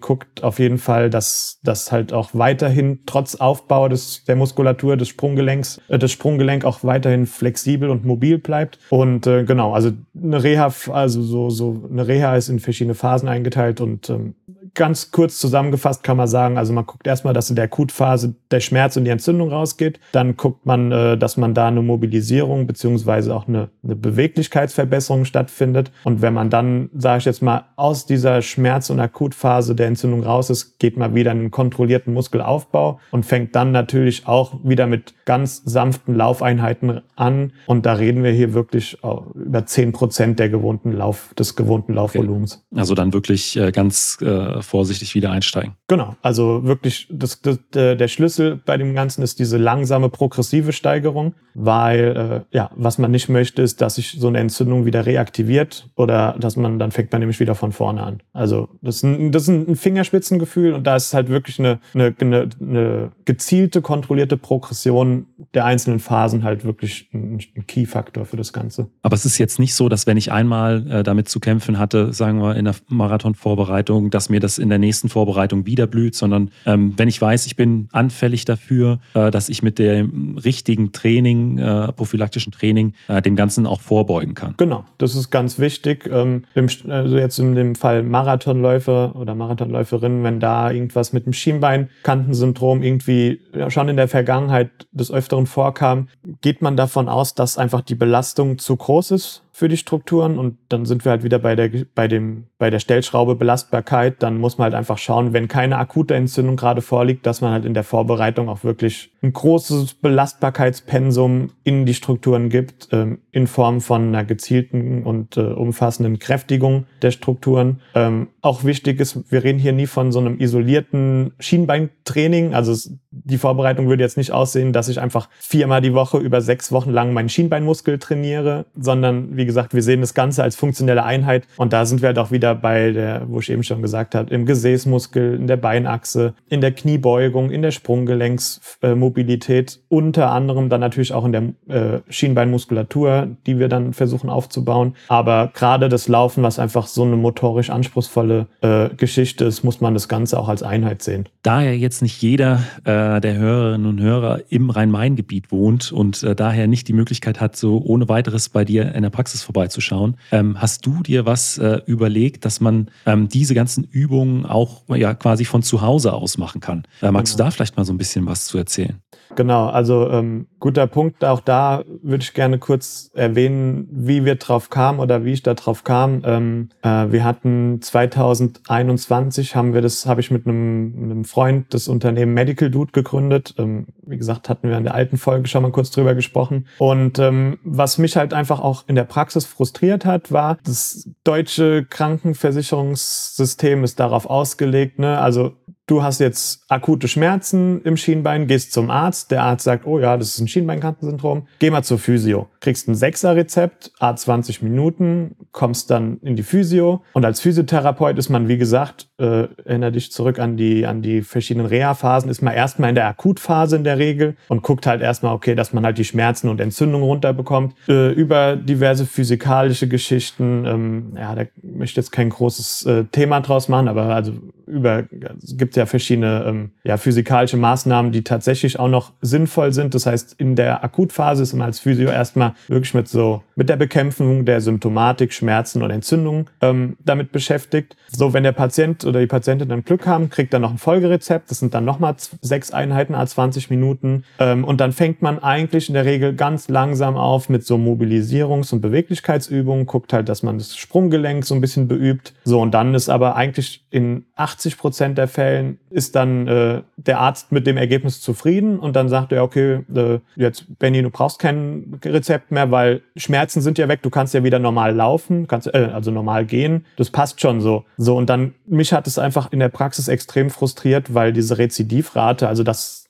Guckt 0.00 0.42
auf 0.42 0.58
jeden 0.58 0.78
Fall, 0.78 1.10
dass 1.10 1.58
das 1.62 1.92
halt 1.92 2.12
auch 2.12 2.30
weiterhin 2.32 3.00
trotz 3.06 3.34
Aufbau 3.36 3.88
des, 3.88 4.24
der 4.24 4.36
Muskulatur 4.36 4.96
des 4.96 5.08
Sprunggelenks, 5.08 5.80
äh, 5.88 5.98
das 5.98 6.12
Sprunggelenk 6.12 6.64
auch 6.64 6.84
weiterhin 6.84 7.26
flexibel 7.26 7.90
und 7.90 8.04
mobil 8.04 8.38
bleibt. 8.38 8.78
Und 8.90 9.26
äh, 9.26 9.44
genau, 9.44 9.72
also 9.72 9.92
eine 10.14 10.42
Reha, 10.42 10.72
also 10.90 11.22
so, 11.22 11.50
so 11.50 11.88
eine 11.90 12.06
Reha 12.06 12.36
ist 12.36 12.48
in 12.48 12.60
verschiedene 12.60 12.94
Phasen 12.94 13.28
eingeteilt 13.28 13.80
und 13.80 14.10
ähm, 14.10 14.34
ganz 14.74 15.10
kurz 15.10 15.38
zusammengefasst 15.38 16.02
kann 16.02 16.16
man 16.16 16.26
sagen, 16.26 16.58
also 16.58 16.72
man 16.72 16.84
guckt 16.84 17.06
erstmal, 17.06 17.32
dass 17.32 17.48
in 17.48 17.56
der 17.56 17.66
Akutphase 17.66 18.34
der 18.50 18.60
Schmerz 18.60 18.96
und 18.96 19.04
die 19.04 19.10
Entzündung 19.10 19.50
rausgeht. 19.50 20.00
Dann 20.12 20.36
guckt 20.36 20.66
man, 20.66 20.92
äh, 20.92 21.16
dass 21.16 21.36
man 21.36 21.54
da 21.54 21.68
eine 21.68 21.82
Mobilisierung 21.82 22.66
beziehungsweise 22.66 23.34
auch 23.34 23.48
eine, 23.48 23.70
eine 23.82 23.96
Beweglichkeitsverbesserung 23.96 25.24
stattfindet. 25.24 25.92
Und 26.02 26.22
wenn 26.22 26.34
man 26.34 26.50
dann, 26.50 26.90
sage 26.94 27.18
ich 27.18 27.24
jetzt 27.24 27.42
mal, 27.42 27.64
aus 27.76 28.06
dieser 28.06 28.42
Schmerz- 28.42 28.90
und 28.90 29.00
Akutphase 29.00 29.74
der 29.74 29.86
Entzündung 29.86 30.24
raus 30.24 30.50
ist, 30.50 30.78
geht 30.78 30.96
man 30.96 31.14
wieder 31.14 31.32
in 31.32 31.38
einen 31.38 31.50
kontrollierten 31.50 32.12
Muskelaufbau 32.12 33.00
und 33.10 33.24
fängt 33.24 33.54
dann 33.54 33.72
natürlich 33.72 34.26
auch 34.26 34.58
wieder 34.64 34.86
mit 34.86 35.14
ganz 35.24 35.62
sanften 35.64 36.16
Laufeinheiten 36.16 37.00
an. 37.16 37.52
Und 37.66 37.86
da 37.86 37.94
reden 37.94 38.24
wir 38.24 38.32
hier 38.32 38.54
wirklich 38.54 38.98
über 39.34 39.66
zehn 39.66 39.92
Prozent 39.92 40.38
der 40.38 40.48
gewohnten 40.48 40.92
Lauf, 40.92 41.32
des 41.38 41.54
gewohnten 41.54 41.94
Laufvolumens. 41.94 42.64
Okay. 42.70 42.80
Also 42.80 42.94
dann 42.94 43.12
wirklich 43.12 43.56
äh, 43.56 43.70
ganz 43.70 44.18
äh, 44.20 44.62
vorsichtig 44.64 45.14
wieder 45.14 45.30
einsteigen. 45.30 45.74
Genau, 45.88 46.16
also 46.22 46.64
wirklich 46.64 47.06
das, 47.10 47.40
das, 47.40 47.58
der 47.72 48.08
Schlüssel 48.08 48.56
bei 48.56 48.76
dem 48.76 48.94
Ganzen 48.94 49.22
ist 49.22 49.38
diese 49.38 49.58
langsame 49.58 50.08
progressive 50.08 50.72
Steigerung, 50.72 51.34
weil 51.54 52.44
äh, 52.50 52.56
ja, 52.56 52.70
was 52.74 52.98
man 52.98 53.10
nicht 53.10 53.28
möchte, 53.28 53.62
ist, 53.62 53.80
dass 53.80 53.96
sich 53.96 54.16
so 54.18 54.28
eine 54.28 54.38
Entzündung 54.38 54.84
wieder 54.84 55.06
reaktiviert 55.06 55.88
oder 55.96 56.36
dass 56.38 56.56
man 56.56 56.78
dann 56.78 56.90
fängt 56.90 57.12
man 57.12 57.20
nämlich 57.20 57.40
wieder 57.40 57.54
von 57.54 57.72
vorne 57.72 58.02
an. 58.02 58.20
Also 58.32 58.68
das 58.82 58.96
ist 58.96 59.02
ein, 59.04 59.32
das 59.32 59.44
ist 59.44 59.48
ein 59.48 59.76
Fingerspitzengefühl 59.76 60.72
und 60.74 60.86
da 60.86 60.96
ist 60.96 61.14
halt 61.14 61.28
wirklich 61.28 61.58
eine, 61.58 61.78
eine, 61.94 62.14
eine, 62.20 62.48
eine 62.60 63.12
gezielte, 63.24 63.82
kontrollierte 63.82 64.36
Progression 64.36 65.26
der 65.54 65.64
einzelnen 65.64 66.00
Phasen 66.00 66.42
halt 66.42 66.64
wirklich 66.64 67.08
ein, 67.12 67.40
ein 67.56 67.66
Key-Faktor 67.66 68.24
für 68.24 68.36
das 68.36 68.52
Ganze. 68.52 68.88
Aber 69.02 69.14
es 69.14 69.24
ist 69.24 69.38
jetzt 69.38 69.58
nicht 69.58 69.74
so, 69.74 69.88
dass 69.88 70.06
wenn 70.06 70.16
ich 70.16 70.32
einmal 70.32 70.90
äh, 70.90 71.02
damit 71.02 71.28
zu 71.28 71.40
kämpfen 71.40 71.78
hatte, 71.78 72.12
sagen 72.12 72.40
wir 72.40 72.56
in 72.56 72.64
der 72.64 72.74
Marathonvorbereitung, 72.88 74.10
dass 74.10 74.28
mir 74.28 74.40
das 74.40 74.53
in 74.58 74.68
der 74.68 74.78
nächsten 74.78 75.08
Vorbereitung 75.08 75.66
wieder 75.66 75.86
blüht, 75.86 76.14
sondern 76.14 76.50
ähm, 76.66 76.94
wenn 76.96 77.08
ich 77.08 77.20
weiß, 77.20 77.46
ich 77.46 77.56
bin 77.56 77.88
anfällig 77.92 78.44
dafür, 78.44 78.98
äh, 79.14 79.30
dass 79.30 79.48
ich 79.48 79.62
mit 79.62 79.78
dem 79.78 80.38
richtigen 80.38 80.92
Training, 80.92 81.58
äh, 81.58 81.92
prophylaktischen 81.92 82.52
Training, 82.52 82.94
äh, 83.08 83.22
dem 83.22 83.36
Ganzen 83.36 83.66
auch 83.66 83.80
vorbeugen 83.80 84.34
kann. 84.34 84.54
Genau, 84.56 84.84
das 84.98 85.14
ist 85.14 85.30
ganz 85.30 85.58
wichtig. 85.58 86.08
Ähm, 86.10 86.44
also 86.88 87.16
jetzt 87.16 87.38
in 87.38 87.54
dem 87.54 87.74
Fall 87.74 88.02
Marathonläufer 88.02 89.14
oder 89.16 89.34
Marathonläuferinnen, 89.34 90.22
wenn 90.24 90.40
da 90.40 90.70
irgendwas 90.70 91.12
mit 91.12 91.26
dem 91.26 91.32
Schienbeinkantensyndrom 91.32 92.82
irgendwie 92.82 93.40
ja, 93.54 93.70
schon 93.70 93.88
in 93.88 93.96
der 93.96 94.08
Vergangenheit 94.08 94.70
des 94.92 95.10
Öfteren 95.10 95.46
vorkam, 95.46 96.08
geht 96.40 96.62
man 96.62 96.76
davon 96.76 97.08
aus, 97.08 97.34
dass 97.34 97.58
einfach 97.58 97.80
die 97.80 97.94
Belastung 97.94 98.58
zu 98.58 98.76
groß 98.76 99.12
ist 99.12 99.43
für 99.56 99.68
die 99.68 99.76
Strukturen 99.76 100.36
und 100.36 100.58
dann 100.68 100.84
sind 100.84 101.04
wir 101.04 101.12
halt 101.12 101.22
wieder 101.22 101.38
bei 101.38 101.54
der, 101.54 101.70
bei 101.94 102.08
dem, 102.08 102.48
bei 102.58 102.70
der 102.70 102.80
Stellschraube 102.80 103.36
Belastbarkeit. 103.36 104.20
Dann 104.20 104.38
muss 104.38 104.58
man 104.58 104.64
halt 104.64 104.74
einfach 104.74 104.98
schauen, 104.98 105.32
wenn 105.32 105.46
keine 105.46 105.78
akute 105.78 106.16
Entzündung 106.16 106.56
gerade 106.56 106.82
vorliegt, 106.82 107.24
dass 107.24 107.40
man 107.40 107.52
halt 107.52 107.64
in 107.64 107.72
der 107.72 107.84
Vorbereitung 107.84 108.48
auch 108.48 108.64
wirklich 108.64 109.12
ein 109.22 109.32
großes 109.32 109.94
Belastbarkeitspensum 109.94 111.52
in 111.62 111.86
die 111.86 111.94
Strukturen 111.94 112.48
gibt, 112.48 112.88
ähm, 112.90 113.20
in 113.30 113.46
Form 113.46 113.80
von 113.80 114.08
einer 114.08 114.24
gezielten 114.24 115.04
und 115.04 115.36
äh, 115.36 115.42
umfassenden 115.42 116.18
Kräftigung 116.18 116.86
der 117.02 117.12
Strukturen. 117.12 117.80
Ähm, 117.94 118.28
auch 118.42 118.64
wichtig 118.64 118.98
ist, 118.98 119.30
wir 119.30 119.44
reden 119.44 119.60
hier 119.60 119.72
nie 119.72 119.86
von 119.86 120.10
so 120.10 120.18
einem 120.18 120.40
isolierten 120.40 121.32
Schienbeintraining. 121.38 122.54
Also 122.54 122.72
es, 122.72 122.92
die 123.10 123.38
Vorbereitung 123.38 123.88
würde 123.88 124.02
jetzt 124.02 124.16
nicht 124.16 124.32
aussehen, 124.32 124.72
dass 124.72 124.88
ich 124.88 125.00
einfach 125.00 125.28
viermal 125.38 125.80
die 125.80 125.94
Woche 125.94 126.18
über 126.18 126.40
sechs 126.40 126.72
Wochen 126.72 126.90
lang 126.90 127.12
meinen 127.12 127.28
Schienbeinmuskel 127.28 127.98
trainiere, 127.98 128.66
sondern 128.74 129.36
wie 129.36 129.43
wie 129.44 129.46
gesagt, 129.46 129.74
wir 129.74 129.82
sehen 129.82 130.00
das 130.00 130.14
Ganze 130.14 130.42
als 130.42 130.56
funktionelle 130.56 131.04
Einheit. 131.04 131.46
Und 131.58 131.74
da 131.74 131.84
sind 131.84 132.00
wir 132.00 132.06
halt 132.06 132.18
auch 132.18 132.30
wieder 132.30 132.54
bei 132.54 132.92
der, 132.92 133.26
wo 133.28 133.40
ich 133.40 133.50
eben 133.50 133.62
schon 133.62 133.82
gesagt 133.82 134.14
habe, 134.14 134.32
im 134.32 134.46
Gesäßmuskel, 134.46 135.34
in 135.34 135.46
der 135.46 135.58
Beinachse, 135.58 136.32
in 136.48 136.62
der 136.62 136.72
Kniebeugung, 136.72 137.50
in 137.50 137.60
der 137.60 137.72
Sprunggelenksmobilität, 137.72 139.80
unter 139.90 140.30
anderem 140.30 140.70
dann 140.70 140.80
natürlich 140.80 141.12
auch 141.12 141.26
in 141.26 141.32
der 141.32 141.42
äh, 141.68 142.00
Schienbeinmuskulatur, 142.08 143.36
die 143.46 143.58
wir 143.58 143.68
dann 143.68 143.92
versuchen 143.92 144.30
aufzubauen. 144.30 144.96
Aber 145.08 145.50
gerade 145.52 145.90
das 145.90 146.08
Laufen, 146.08 146.42
was 146.42 146.58
einfach 146.58 146.86
so 146.86 147.02
eine 147.02 147.16
motorisch 147.16 147.68
anspruchsvolle 147.68 148.46
äh, 148.62 148.88
Geschichte 148.96 149.44
ist, 149.44 149.62
muss 149.62 149.82
man 149.82 149.92
das 149.92 150.08
Ganze 150.08 150.40
auch 150.40 150.48
als 150.48 150.62
Einheit 150.62 151.02
sehen. 151.02 151.28
Da 151.42 151.60
ja 151.60 151.72
jetzt 151.72 152.00
nicht 152.00 152.22
jeder 152.22 152.60
äh, 152.84 153.20
der 153.20 153.36
Hörerinnen 153.36 153.86
und 153.86 154.00
Hörer 154.00 154.40
im 154.48 154.70
Rhein-Main-Gebiet 154.70 155.52
wohnt 155.52 155.92
und 155.92 156.22
äh, 156.22 156.34
daher 156.34 156.66
nicht 156.66 156.88
die 156.88 156.94
Möglichkeit 156.94 157.42
hat, 157.42 157.56
so 157.56 157.82
ohne 157.84 158.08
weiteres 158.08 158.48
bei 158.48 158.64
dir 158.64 158.94
in 158.94 159.02
der 159.02 159.10
Praxis 159.10 159.33
Praxis 159.34 159.42
vorbeizuschauen. 159.42 160.16
Ähm, 160.30 160.60
hast 160.60 160.86
du 160.86 161.02
dir 161.02 161.26
was 161.26 161.58
äh, 161.58 161.80
überlegt, 161.86 162.44
dass 162.44 162.60
man 162.60 162.88
ähm, 163.04 163.28
diese 163.28 163.54
ganzen 163.54 163.84
Übungen 163.84 164.46
auch 164.46 164.82
ja 164.88 165.14
quasi 165.14 165.44
von 165.44 165.62
zu 165.62 165.82
Hause 165.82 166.12
aus 166.12 166.38
machen 166.38 166.60
kann? 166.60 166.84
Äh, 167.02 167.10
magst 167.10 167.32
genau. 167.32 167.44
du 167.44 167.48
da 167.48 167.50
vielleicht 167.50 167.76
mal 167.76 167.84
so 167.84 167.92
ein 167.92 167.98
bisschen 167.98 168.26
was 168.26 168.46
zu 168.46 168.58
erzählen? 168.58 169.00
Genau, 169.36 169.66
also 169.66 170.08
ähm, 170.10 170.46
guter 170.60 170.86
Punkt. 170.86 171.24
Auch 171.24 171.40
da 171.40 171.84
würde 172.02 172.22
ich 172.22 172.34
gerne 172.34 172.58
kurz 172.58 173.10
erwähnen, 173.14 173.88
wie 173.90 174.24
wir 174.24 174.36
drauf 174.36 174.70
kamen 174.70 175.00
oder 175.00 175.24
wie 175.24 175.32
ich 175.32 175.42
da 175.42 175.54
drauf 175.54 175.84
kam. 175.84 176.22
Ähm, 176.24 176.68
äh, 176.82 177.06
wir 177.10 177.24
hatten 177.24 177.82
2021 177.82 179.56
haben 179.56 179.74
wir 179.74 179.82
das, 179.82 180.06
habe 180.06 180.20
ich 180.20 180.30
mit 180.30 180.46
einem, 180.46 181.10
einem, 181.10 181.24
Freund 181.24 181.74
das 181.74 181.88
Unternehmen 181.88 182.34
Medical 182.34 182.70
Dude 182.70 182.92
gegründet. 182.92 183.54
Ähm, 183.58 183.86
wie 184.02 184.16
gesagt, 184.16 184.48
hatten 184.48 184.68
wir 184.68 184.76
in 184.76 184.84
der 184.84 184.94
alten 184.94 185.16
Folge 185.16 185.48
schon 185.48 185.62
mal 185.62 185.72
kurz 185.72 185.90
drüber 185.90 186.14
gesprochen. 186.14 186.66
Und 186.78 187.18
ähm, 187.18 187.58
was 187.64 187.98
mich 187.98 188.16
halt 188.16 188.32
einfach 188.32 188.60
auch 188.60 188.84
in 188.86 188.94
der 188.94 189.04
Praxis 189.04 189.44
frustriert 189.44 190.04
hat, 190.04 190.32
war, 190.32 190.58
das 190.64 191.08
deutsche 191.24 191.84
Krankenversicherungssystem 191.84 193.84
ist 193.84 194.00
darauf 194.00 194.26
ausgelegt, 194.26 194.98
ne, 194.98 195.18
also 195.18 195.54
du 195.86 196.02
hast 196.02 196.20
jetzt 196.20 196.64
akute 196.68 197.08
Schmerzen 197.08 197.82
im 197.82 197.96
Schienbein, 197.96 198.46
gehst 198.46 198.72
zum 198.72 198.90
Arzt, 198.90 199.30
der 199.30 199.42
Arzt 199.42 199.64
sagt, 199.64 199.86
oh 199.86 199.98
ja, 199.98 200.16
das 200.16 200.28
ist 200.28 200.40
ein 200.40 200.48
Schienbeinkantensyndrom, 200.48 201.46
geh 201.58 201.70
mal 201.70 201.82
zur 201.82 201.98
Physio. 201.98 202.48
Kriegst 202.60 202.88
ein 202.88 202.94
Sechser-Rezept, 202.94 203.92
A20 204.00 204.64
Minuten, 204.64 205.36
kommst 205.52 205.90
dann 205.90 206.18
in 206.22 206.36
die 206.36 206.42
Physio. 206.42 207.02
Und 207.12 207.24
als 207.24 207.40
Physiotherapeut 207.40 208.16
ist 208.16 208.30
man, 208.30 208.48
wie 208.48 208.56
gesagt, 208.56 209.08
äh, 209.18 209.48
erinnere 209.64 209.92
dich 209.92 210.10
zurück 210.10 210.38
an 210.38 210.56
die, 210.56 210.86
an 210.86 211.02
die 211.02 211.20
verschiedenen 211.22 211.66
Reha-Phasen, 211.66 212.30
ist 212.30 212.40
man 212.40 212.54
erstmal 212.54 212.88
in 212.88 212.94
der 212.94 213.06
Akutphase 213.06 213.76
in 213.76 213.84
der 213.84 213.98
Regel 213.98 214.36
und 214.48 214.62
guckt 214.62 214.86
halt 214.86 215.02
erstmal, 215.02 215.34
okay, 215.34 215.54
dass 215.54 215.72
man 215.72 215.84
halt 215.84 215.98
die 215.98 216.04
Schmerzen 216.04 216.48
und 216.48 216.60
Entzündungen 216.60 217.06
runterbekommt, 217.06 217.74
äh, 217.88 218.12
über 218.12 218.56
diverse 218.56 219.04
physikalische 219.04 219.86
Geschichten, 219.88 220.64
ähm, 220.66 221.12
ja, 221.16 221.34
da 221.34 221.44
möchte 221.62 221.92
ich 221.92 221.96
jetzt 222.04 222.12
kein 222.12 222.30
großes 222.30 222.86
äh, 222.86 223.04
Thema 223.04 223.40
draus 223.40 223.68
machen, 223.68 223.88
aber 223.88 224.04
also 224.04 224.32
über, 224.66 225.04
es 225.42 225.56
gibt 225.56 225.73
ja 225.76 225.86
verschiedene 225.86 226.44
ähm, 226.46 226.70
ja, 226.84 226.96
physikalische 226.96 227.56
Maßnahmen, 227.56 228.12
die 228.12 228.24
tatsächlich 228.24 228.78
auch 228.78 228.88
noch 228.88 229.12
sinnvoll 229.20 229.72
sind. 229.72 229.94
Das 229.94 230.06
heißt, 230.06 230.34
in 230.38 230.56
der 230.56 230.84
Akutphase 230.84 231.42
ist 231.42 231.52
man 231.52 231.66
als 231.66 231.80
Physio 231.80 232.10
erstmal 232.10 232.54
wirklich 232.68 232.94
mit 232.94 233.08
so, 233.08 233.42
mit 233.56 233.68
der 233.68 233.76
Bekämpfung 233.76 234.44
der 234.44 234.60
Symptomatik, 234.60 235.32
Schmerzen 235.32 235.82
und 235.82 235.90
Entzündungen 235.90 236.50
ähm, 236.60 236.96
damit 237.04 237.32
beschäftigt. 237.32 237.96
So, 238.08 238.32
wenn 238.32 238.42
der 238.42 238.52
Patient 238.52 239.04
oder 239.04 239.20
die 239.20 239.26
Patientin 239.26 239.68
dann 239.68 239.84
Glück 239.84 240.06
haben, 240.06 240.30
kriegt 240.30 240.52
er 240.52 240.60
noch 240.60 240.70
ein 240.70 240.78
Folgerezept. 240.78 241.50
Das 241.50 241.58
sind 241.58 241.74
dann 241.74 241.84
nochmal 241.84 242.14
sechs 242.40 242.70
Einheiten 242.70 243.14
a 243.14 243.26
20 243.26 243.70
Minuten. 243.70 244.24
Ähm, 244.38 244.64
und 244.64 244.80
dann 244.80 244.92
fängt 244.92 245.22
man 245.22 245.38
eigentlich 245.38 245.88
in 245.88 245.94
der 245.94 246.04
Regel 246.04 246.34
ganz 246.34 246.68
langsam 246.68 247.16
auf 247.16 247.48
mit 247.48 247.64
so 247.66 247.76
Mobilisierungs- 247.76 248.72
und 248.72 248.80
Beweglichkeitsübungen, 248.80 249.86
guckt 249.86 250.12
halt, 250.12 250.28
dass 250.28 250.42
man 250.42 250.58
das 250.58 250.76
Sprunggelenk 250.76 251.44
so 251.44 251.54
ein 251.54 251.60
bisschen 251.60 251.88
beübt. 251.88 252.34
So, 252.44 252.60
und 252.60 252.72
dann 252.72 252.94
ist 252.94 253.08
aber 253.08 253.36
eigentlich 253.36 253.84
in 253.90 254.24
80 254.36 254.78
Prozent 254.78 255.18
der 255.18 255.28
Fällen 255.28 255.63
ist 255.90 256.14
dann 256.14 256.46
äh, 256.48 256.82
der 256.96 257.20
Arzt 257.20 257.52
mit 257.52 257.66
dem 257.66 257.76
Ergebnis 257.76 258.20
zufrieden 258.20 258.78
und 258.78 258.96
dann 258.96 259.08
sagt 259.08 259.32
er, 259.32 259.42
okay, 259.42 259.80
äh, 259.94 260.18
jetzt 260.36 260.78
Benny, 260.78 261.02
du 261.02 261.10
brauchst 261.10 261.38
kein 261.38 262.00
Rezept 262.04 262.50
mehr, 262.50 262.70
weil 262.70 263.02
Schmerzen 263.16 263.60
sind 263.60 263.78
ja 263.78 263.88
weg, 263.88 264.02
du 264.02 264.10
kannst 264.10 264.34
ja 264.34 264.44
wieder 264.44 264.58
normal 264.58 264.94
laufen, 264.94 265.46
kannst 265.46 265.72
äh, 265.72 265.90
also 265.92 266.10
normal 266.10 266.44
gehen, 266.46 266.86
das 266.96 267.10
passt 267.10 267.40
schon 267.40 267.60
so. 267.60 267.84
So 267.96 268.16
und 268.16 268.28
dann 268.28 268.54
mich 268.66 268.92
hat 268.92 269.06
es 269.06 269.18
einfach 269.18 269.52
in 269.52 269.60
der 269.60 269.68
Praxis 269.68 270.08
extrem 270.08 270.50
frustriert, 270.50 271.14
weil 271.14 271.32
diese 271.32 271.58
Rezidivrate, 271.58 272.48
also 272.48 272.62
das 272.62 273.03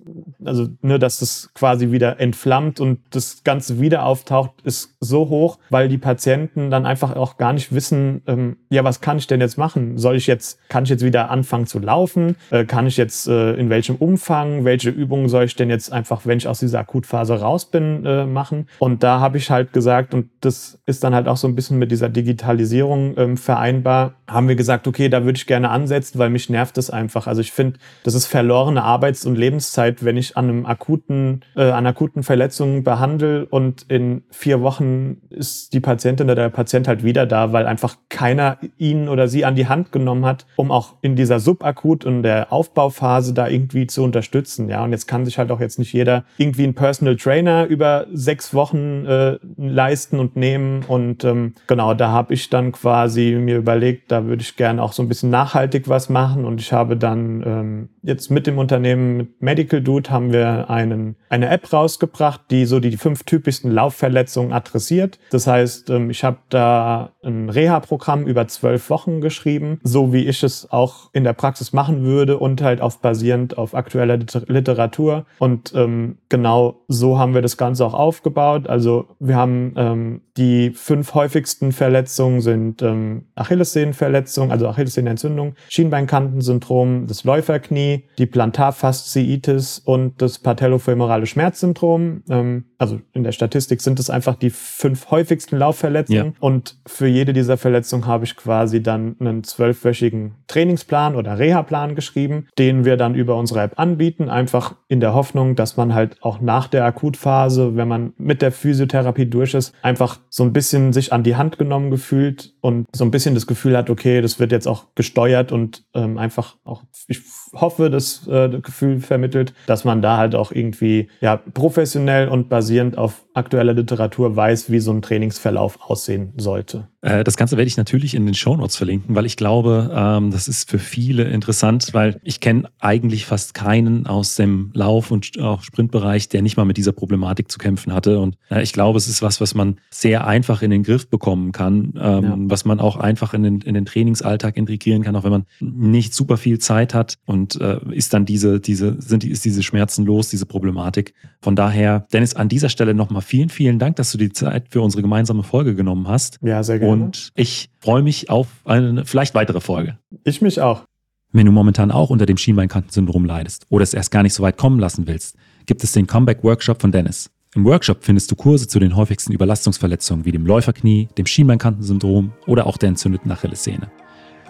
also 0.44 0.68
ne, 0.82 0.98
dass 0.98 1.22
es 1.22 1.50
quasi 1.54 1.90
wieder 1.90 2.20
entflammt 2.20 2.80
und 2.80 3.00
das 3.10 3.42
Ganze 3.44 3.80
wieder 3.80 4.04
auftaucht, 4.04 4.52
ist 4.62 4.96
so 5.00 5.28
hoch, 5.28 5.58
weil 5.70 5.88
die 5.88 5.98
Patienten 5.98 6.70
dann 6.70 6.86
einfach 6.86 7.16
auch 7.16 7.36
gar 7.36 7.52
nicht 7.52 7.74
wissen, 7.74 8.22
ähm, 8.26 8.56
ja, 8.70 8.84
was 8.84 9.00
kann 9.00 9.18
ich 9.18 9.26
denn 9.26 9.40
jetzt 9.40 9.58
machen? 9.58 9.98
Soll 9.98 10.16
ich 10.16 10.26
jetzt, 10.26 10.58
kann 10.68 10.84
ich 10.84 10.90
jetzt 10.90 11.04
wieder 11.04 11.30
anfangen 11.30 11.66
zu 11.66 11.78
laufen? 11.78 12.36
Äh, 12.50 12.64
kann 12.64 12.86
ich 12.86 12.96
jetzt 12.96 13.28
äh, 13.28 13.54
in 13.54 13.70
welchem 13.70 13.96
Umfang? 13.96 14.64
Welche 14.64 14.90
Übungen 14.90 15.28
soll 15.28 15.44
ich 15.44 15.56
denn 15.56 15.70
jetzt 15.70 15.92
einfach, 15.92 16.26
wenn 16.26 16.38
ich 16.38 16.48
aus 16.48 16.60
dieser 16.60 16.80
Akutphase 16.80 17.40
raus 17.40 17.66
bin, 17.66 18.04
äh, 18.04 18.26
machen? 18.26 18.68
Und 18.78 19.02
da 19.02 19.20
habe 19.20 19.38
ich 19.38 19.50
halt 19.50 19.72
gesagt, 19.72 20.14
und 20.14 20.30
das 20.40 20.78
ist 20.86 21.04
dann 21.04 21.14
halt 21.14 21.28
auch 21.28 21.36
so 21.36 21.48
ein 21.48 21.54
bisschen 21.54 21.78
mit 21.78 21.90
dieser 21.90 22.08
Digitalisierung 22.08 23.14
ähm, 23.16 23.36
vereinbar, 23.36 24.14
haben 24.28 24.48
wir 24.48 24.56
gesagt, 24.56 24.86
okay, 24.86 25.08
da 25.08 25.24
würde 25.24 25.36
ich 25.36 25.46
gerne 25.46 25.70
ansetzen, 25.70 26.18
weil 26.18 26.30
mich 26.30 26.50
nervt 26.50 26.76
das 26.76 26.90
einfach. 26.90 27.26
Also 27.26 27.40
ich 27.40 27.52
finde, 27.52 27.78
das 28.04 28.14
ist 28.14 28.26
verlorene 28.26 28.82
Arbeits- 28.82 29.26
und 29.26 29.36
Lebenszeit 29.36 29.93
Zeit, 29.94 30.04
wenn 30.04 30.16
ich 30.16 30.36
an 30.36 30.48
einem 30.48 30.66
akuten, 30.66 31.42
äh, 31.56 31.70
an 31.70 31.86
akuten 31.86 32.22
Verletzungen 32.22 32.84
behandle 32.84 33.46
und 33.46 33.86
in 33.88 34.22
vier 34.30 34.60
Wochen 34.62 35.18
ist 35.30 35.72
die 35.72 35.80
Patientin 35.80 36.26
oder 36.26 36.42
der 36.42 36.48
Patient 36.48 36.88
halt 36.88 37.04
wieder 37.04 37.26
da, 37.26 37.52
weil 37.52 37.66
einfach 37.66 37.96
keiner 38.08 38.58
ihn 38.78 39.08
oder 39.08 39.28
sie 39.28 39.44
an 39.44 39.54
die 39.54 39.68
Hand 39.68 39.92
genommen 39.92 40.24
hat, 40.24 40.46
um 40.56 40.70
auch 40.70 40.94
in 41.02 41.16
dieser 41.16 41.40
Subakut 41.40 42.04
und 42.04 42.22
der 42.22 42.52
Aufbauphase 42.52 43.34
da 43.34 43.48
irgendwie 43.48 43.86
zu 43.86 44.02
unterstützen. 44.02 44.68
Ja, 44.68 44.84
und 44.84 44.92
jetzt 44.92 45.06
kann 45.06 45.24
sich 45.24 45.38
halt 45.38 45.50
auch 45.50 45.60
jetzt 45.60 45.78
nicht 45.78 45.92
jeder 45.92 46.24
irgendwie 46.38 46.64
einen 46.64 46.74
Personal 46.74 47.16
Trainer 47.16 47.66
über 47.66 48.06
sechs 48.12 48.54
Wochen 48.54 49.06
äh, 49.06 49.38
leisten 49.56 50.18
und 50.18 50.36
nehmen. 50.36 50.84
Und 50.86 51.24
ähm, 51.24 51.54
genau, 51.66 51.94
da 51.94 52.10
habe 52.10 52.34
ich 52.34 52.50
dann 52.50 52.72
quasi 52.72 53.36
mir 53.40 53.56
überlegt, 53.56 54.10
da 54.10 54.24
würde 54.24 54.42
ich 54.42 54.56
gerne 54.56 54.82
auch 54.82 54.92
so 54.92 55.02
ein 55.02 55.08
bisschen 55.08 55.30
nachhaltig 55.30 55.88
was 55.88 56.08
machen. 56.08 56.44
Und 56.44 56.60
ich 56.60 56.72
habe 56.72 56.96
dann 56.96 57.42
ähm, 57.46 57.88
jetzt 58.02 58.30
mit 58.30 58.46
dem 58.46 58.58
Unternehmen 58.58 59.16
mit 59.16 59.42
Medical 59.42 59.83
Dude 59.84 60.10
haben 60.10 60.32
wir 60.32 60.68
einen, 60.70 61.16
eine 61.28 61.48
App 61.48 61.72
rausgebracht, 61.72 62.42
die 62.50 62.66
so 62.66 62.80
die 62.80 62.96
fünf 62.96 63.24
typischsten 63.24 63.70
Laufverletzungen 63.70 64.52
adressiert. 64.52 65.18
Das 65.30 65.46
heißt, 65.46 65.90
ähm, 65.90 66.10
ich 66.10 66.24
habe 66.24 66.38
da 66.48 67.13
ein 67.24 67.50
Reha-Programm 67.50 68.26
über 68.26 68.46
zwölf 68.48 68.90
Wochen 68.90 69.20
geschrieben, 69.20 69.80
so 69.82 70.12
wie 70.12 70.26
ich 70.26 70.42
es 70.42 70.70
auch 70.70 71.10
in 71.12 71.24
der 71.24 71.32
Praxis 71.32 71.72
machen 71.72 72.04
würde 72.04 72.38
und 72.38 72.62
halt 72.62 72.80
auf 72.80 73.00
basierend 73.00 73.58
auf 73.58 73.74
aktueller 73.74 74.18
Literatur. 74.46 75.26
Und 75.38 75.72
ähm, 75.74 76.18
genau 76.28 76.80
so 76.88 77.18
haben 77.18 77.34
wir 77.34 77.42
das 77.42 77.56
Ganze 77.56 77.84
auch 77.84 77.94
aufgebaut. 77.94 78.68
Also 78.68 79.06
wir 79.20 79.36
haben 79.36 79.72
ähm, 79.76 80.20
die 80.36 80.70
fünf 80.70 81.14
häufigsten 81.14 81.72
Verletzungen 81.72 82.40
sind 82.40 82.82
ähm, 82.82 83.26
Achillessehnenverletzung, 83.36 84.50
also 84.50 84.68
Achillessehnenentzündung, 84.68 85.54
Schienbeinkantensyndrom, 85.68 87.06
das 87.06 87.24
Läuferknie, 87.24 88.04
die 88.18 88.26
Plantarfasziitis 88.26 89.78
und 89.78 90.20
das 90.20 90.40
patellofemorale 90.40 91.26
Schmerzsyndrom. 91.26 92.22
Ähm, 92.28 92.64
also 92.78 93.00
in 93.12 93.22
der 93.22 93.32
Statistik 93.32 93.80
sind 93.80 94.00
es 94.00 94.10
einfach 94.10 94.34
die 94.34 94.50
fünf 94.50 95.10
häufigsten 95.10 95.56
Laufverletzungen. 95.56 96.32
Ja. 96.32 96.38
Und 96.40 96.78
für 96.86 97.06
jede 97.14 97.32
dieser 97.32 97.56
Verletzungen 97.56 98.06
habe 98.06 98.24
ich 98.24 98.36
quasi 98.36 98.82
dann 98.82 99.16
einen 99.20 99.44
zwölfwöchigen 99.44 100.34
Trainingsplan 100.46 101.16
oder 101.16 101.38
Reha-Plan 101.38 101.94
geschrieben, 101.94 102.48
den 102.58 102.84
wir 102.84 102.96
dann 102.96 103.14
über 103.14 103.36
unsere 103.36 103.62
App 103.62 103.78
anbieten, 103.78 104.28
einfach 104.28 104.74
in 104.88 105.00
der 105.00 105.14
Hoffnung, 105.14 105.56
dass 105.56 105.76
man 105.76 105.94
halt 105.94 106.22
auch 106.22 106.40
nach 106.40 106.68
der 106.68 106.84
Akutphase, 106.84 107.76
wenn 107.76 107.88
man 107.88 108.12
mit 108.18 108.42
der 108.42 108.52
Physiotherapie 108.52 109.26
durch 109.26 109.54
ist, 109.54 109.74
einfach 109.82 110.18
so 110.28 110.42
ein 110.42 110.52
bisschen 110.52 110.92
sich 110.92 111.12
an 111.12 111.22
die 111.22 111.36
Hand 111.36 111.58
genommen 111.58 111.90
gefühlt 111.90 112.54
und 112.60 112.86
so 112.92 113.04
ein 113.04 113.10
bisschen 113.10 113.34
das 113.34 113.46
Gefühl 113.46 113.76
hat, 113.76 113.90
okay, 113.90 114.20
das 114.20 114.38
wird 114.38 114.52
jetzt 114.52 114.66
auch 114.66 114.86
gesteuert 114.94 115.52
und 115.52 115.84
ähm, 115.94 116.18
einfach 116.18 116.56
auch, 116.64 116.82
ich 117.06 117.20
hoffe, 117.54 117.90
das, 117.90 118.26
äh, 118.26 118.48
das 118.48 118.62
Gefühl 118.62 119.00
vermittelt, 119.00 119.54
dass 119.66 119.84
man 119.84 120.02
da 120.02 120.16
halt 120.16 120.34
auch 120.34 120.52
irgendwie 120.52 121.08
ja 121.20 121.36
professionell 121.36 122.28
und 122.28 122.48
basierend 122.48 122.98
auf 122.98 123.24
aktueller 123.34 123.74
Literatur 123.74 124.36
weiß, 124.36 124.70
wie 124.70 124.78
so 124.78 124.92
ein 124.92 125.02
Trainingsverlauf 125.02 125.78
aussehen 125.80 126.32
sollte. 126.36 126.88
Äh, 127.04 127.24
das 127.24 127.36
Ganze 127.36 127.56
werde 127.56 127.66
ich 127.66 127.76
natürlich 127.76 128.14
in 128.14 128.24
den 128.24 128.34
Shownotes 128.34 128.76
verlinken, 128.76 129.14
weil 129.14 129.26
ich 129.26 129.36
glaube, 129.36 129.90
ähm, 129.94 130.30
das 130.30 130.48
ist 130.48 130.70
für 130.70 130.78
viele 130.78 131.24
interessant, 131.24 131.88
weil 131.92 132.20
ich 132.22 132.40
kenne 132.40 132.70
eigentlich 132.78 133.26
fast 133.26 133.52
keinen 133.52 134.06
aus 134.06 134.36
dem 134.36 134.70
Lauf- 134.72 135.10
und 135.10 135.38
auch 135.40 135.62
Sprintbereich, 135.62 136.28
der 136.28 136.42
nicht 136.42 136.56
mal 136.56 136.64
mit 136.64 136.76
dieser 136.76 136.92
Problematik 136.92 137.50
zu 137.50 137.58
kämpfen 137.58 137.92
hatte. 137.92 138.20
Und 138.20 138.38
äh, 138.50 138.62
ich 138.62 138.72
glaube, 138.72 138.96
es 138.96 139.08
ist 139.08 139.20
was, 139.20 139.40
was 139.40 139.54
man 139.54 139.78
sehr 139.90 140.26
einfach 140.26 140.62
in 140.62 140.70
den 140.70 140.82
Griff 140.82 141.10
bekommen 141.10 141.52
kann, 141.52 141.94
ähm, 142.00 142.24
ja. 142.24 142.34
was 142.38 142.64
man 142.64 142.80
auch 142.80 142.96
einfach 142.96 143.34
in 143.34 143.42
den, 143.42 143.60
in 143.60 143.74
den 143.74 143.84
Trainingsalltag 143.84 144.56
integrieren 144.56 145.02
kann, 145.02 145.16
auch 145.16 145.24
wenn 145.24 145.32
man 145.32 145.46
nicht 145.60 146.14
super 146.14 146.36
viel 146.36 146.58
Zeit 146.58 146.94
hat 146.94 147.18
und 147.26 147.43
äh, 147.60 147.78
ist 147.92 148.14
dann 148.14 148.24
diese, 148.24 148.60
diese, 148.60 149.00
sind, 149.00 149.24
ist 149.24 149.44
diese 149.44 149.62
Schmerzen 149.62 150.04
los, 150.04 150.30
diese 150.30 150.46
Problematik. 150.46 151.14
Von 151.40 151.56
daher, 151.56 152.06
Dennis, 152.12 152.34
an 152.34 152.48
dieser 152.48 152.68
Stelle 152.68 152.94
nochmal 152.94 153.22
vielen, 153.22 153.48
vielen 153.48 153.78
Dank, 153.78 153.96
dass 153.96 154.12
du 154.12 154.18
die 154.18 154.32
Zeit 154.32 154.66
für 154.70 154.80
unsere 154.80 155.02
gemeinsame 155.02 155.42
Folge 155.42 155.74
genommen 155.74 156.08
hast. 156.08 156.38
Ja, 156.42 156.62
sehr 156.62 156.78
gerne. 156.78 156.92
Und 156.92 157.30
ich 157.34 157.70
freue 157.80 158.02
mich 158.02 158.30
auf 158.30 158.48
eine 158.64 159.04
vielleicht 159.04 159.34
weitere 159.34 159.60
Folge. 159.60 159.98
Ich 160.24 160.40
mich 160.40 160.60
auch. 160.60 160.84
Wenn 161.32 161.46
du 161.46 161.52
momentan 161.52 161.90
auch 161.90 162.10
unter 162.10 162.26
dem 162.26 162.36
Schienbeinkantensyndrom 162.36 163.24
leidest 163.24 163.66
oder 163.68 163.82
es 163.82 163.92
erst 163.92 164.10
gar 164.10 164.22
nicht 164.22 164.34
so 164.34 164.42
weit 164.42 164.56
kommen 164.56 164.78
lassen 164.78 165.06
willst, 165.06 165.36
gibt 165.66 165.82
es 165.82 165.92
den 165.92 166.06
Comeback-Workshop 166.06 166.80
von 166.80 166.92
Dennis. 166.92 167.30
Im 167.56 167.64
Workshop 167.64 168.04
findest 168.04 168.30
du 168.30 168.36
Kurse 168.36 168.66
zu 168.66 168.80
den 168.80 168.96
häufigsten 168.96 169.32
Überlastungsverletzungen 169.32 170.24
wie 170.24 170.32
dem 170.32 170.44
Läuferknie, 170.44 171.08
dem 171.16 171.26
Schienbeinkantensyndrom 171.26 172.32
oder 172.46 172.66
auch 172.66 172.76
der 172.76 172.88
entzündeten 172.88 173.30
Achillessehne. 173.30 173.90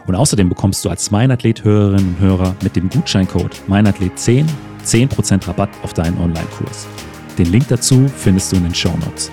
Und 0.07 0.15
außerdem 0.15 0.49
bekommst 0.49 0.85
du 0.85 0.91
als 0.91 1.11
Meinathlet-Hörerinnen 1.11 2.17
und 2.17 2.21
Hörer 2.21 2.55
mit 2.63 2.77
dem 2.77 2.89
Gutscheincode 2.89 3.63
Meinathlet10 3.69 4.47
10% 4.85 5.49
Rabatt 5.49 5.71
auf 5.83 5.95
deinen 5.95 6.19
Online-Kurs. 6.19 6.87
Den 7.39 7.51
Link 7.51 7.67
dazu 7.69 8.07
findest 8.09 8.53
du 8.53 8.57
in 8.57 8.65
den 8.65 8.75
Show 8.75 8.93
Notes. 9.05 9.31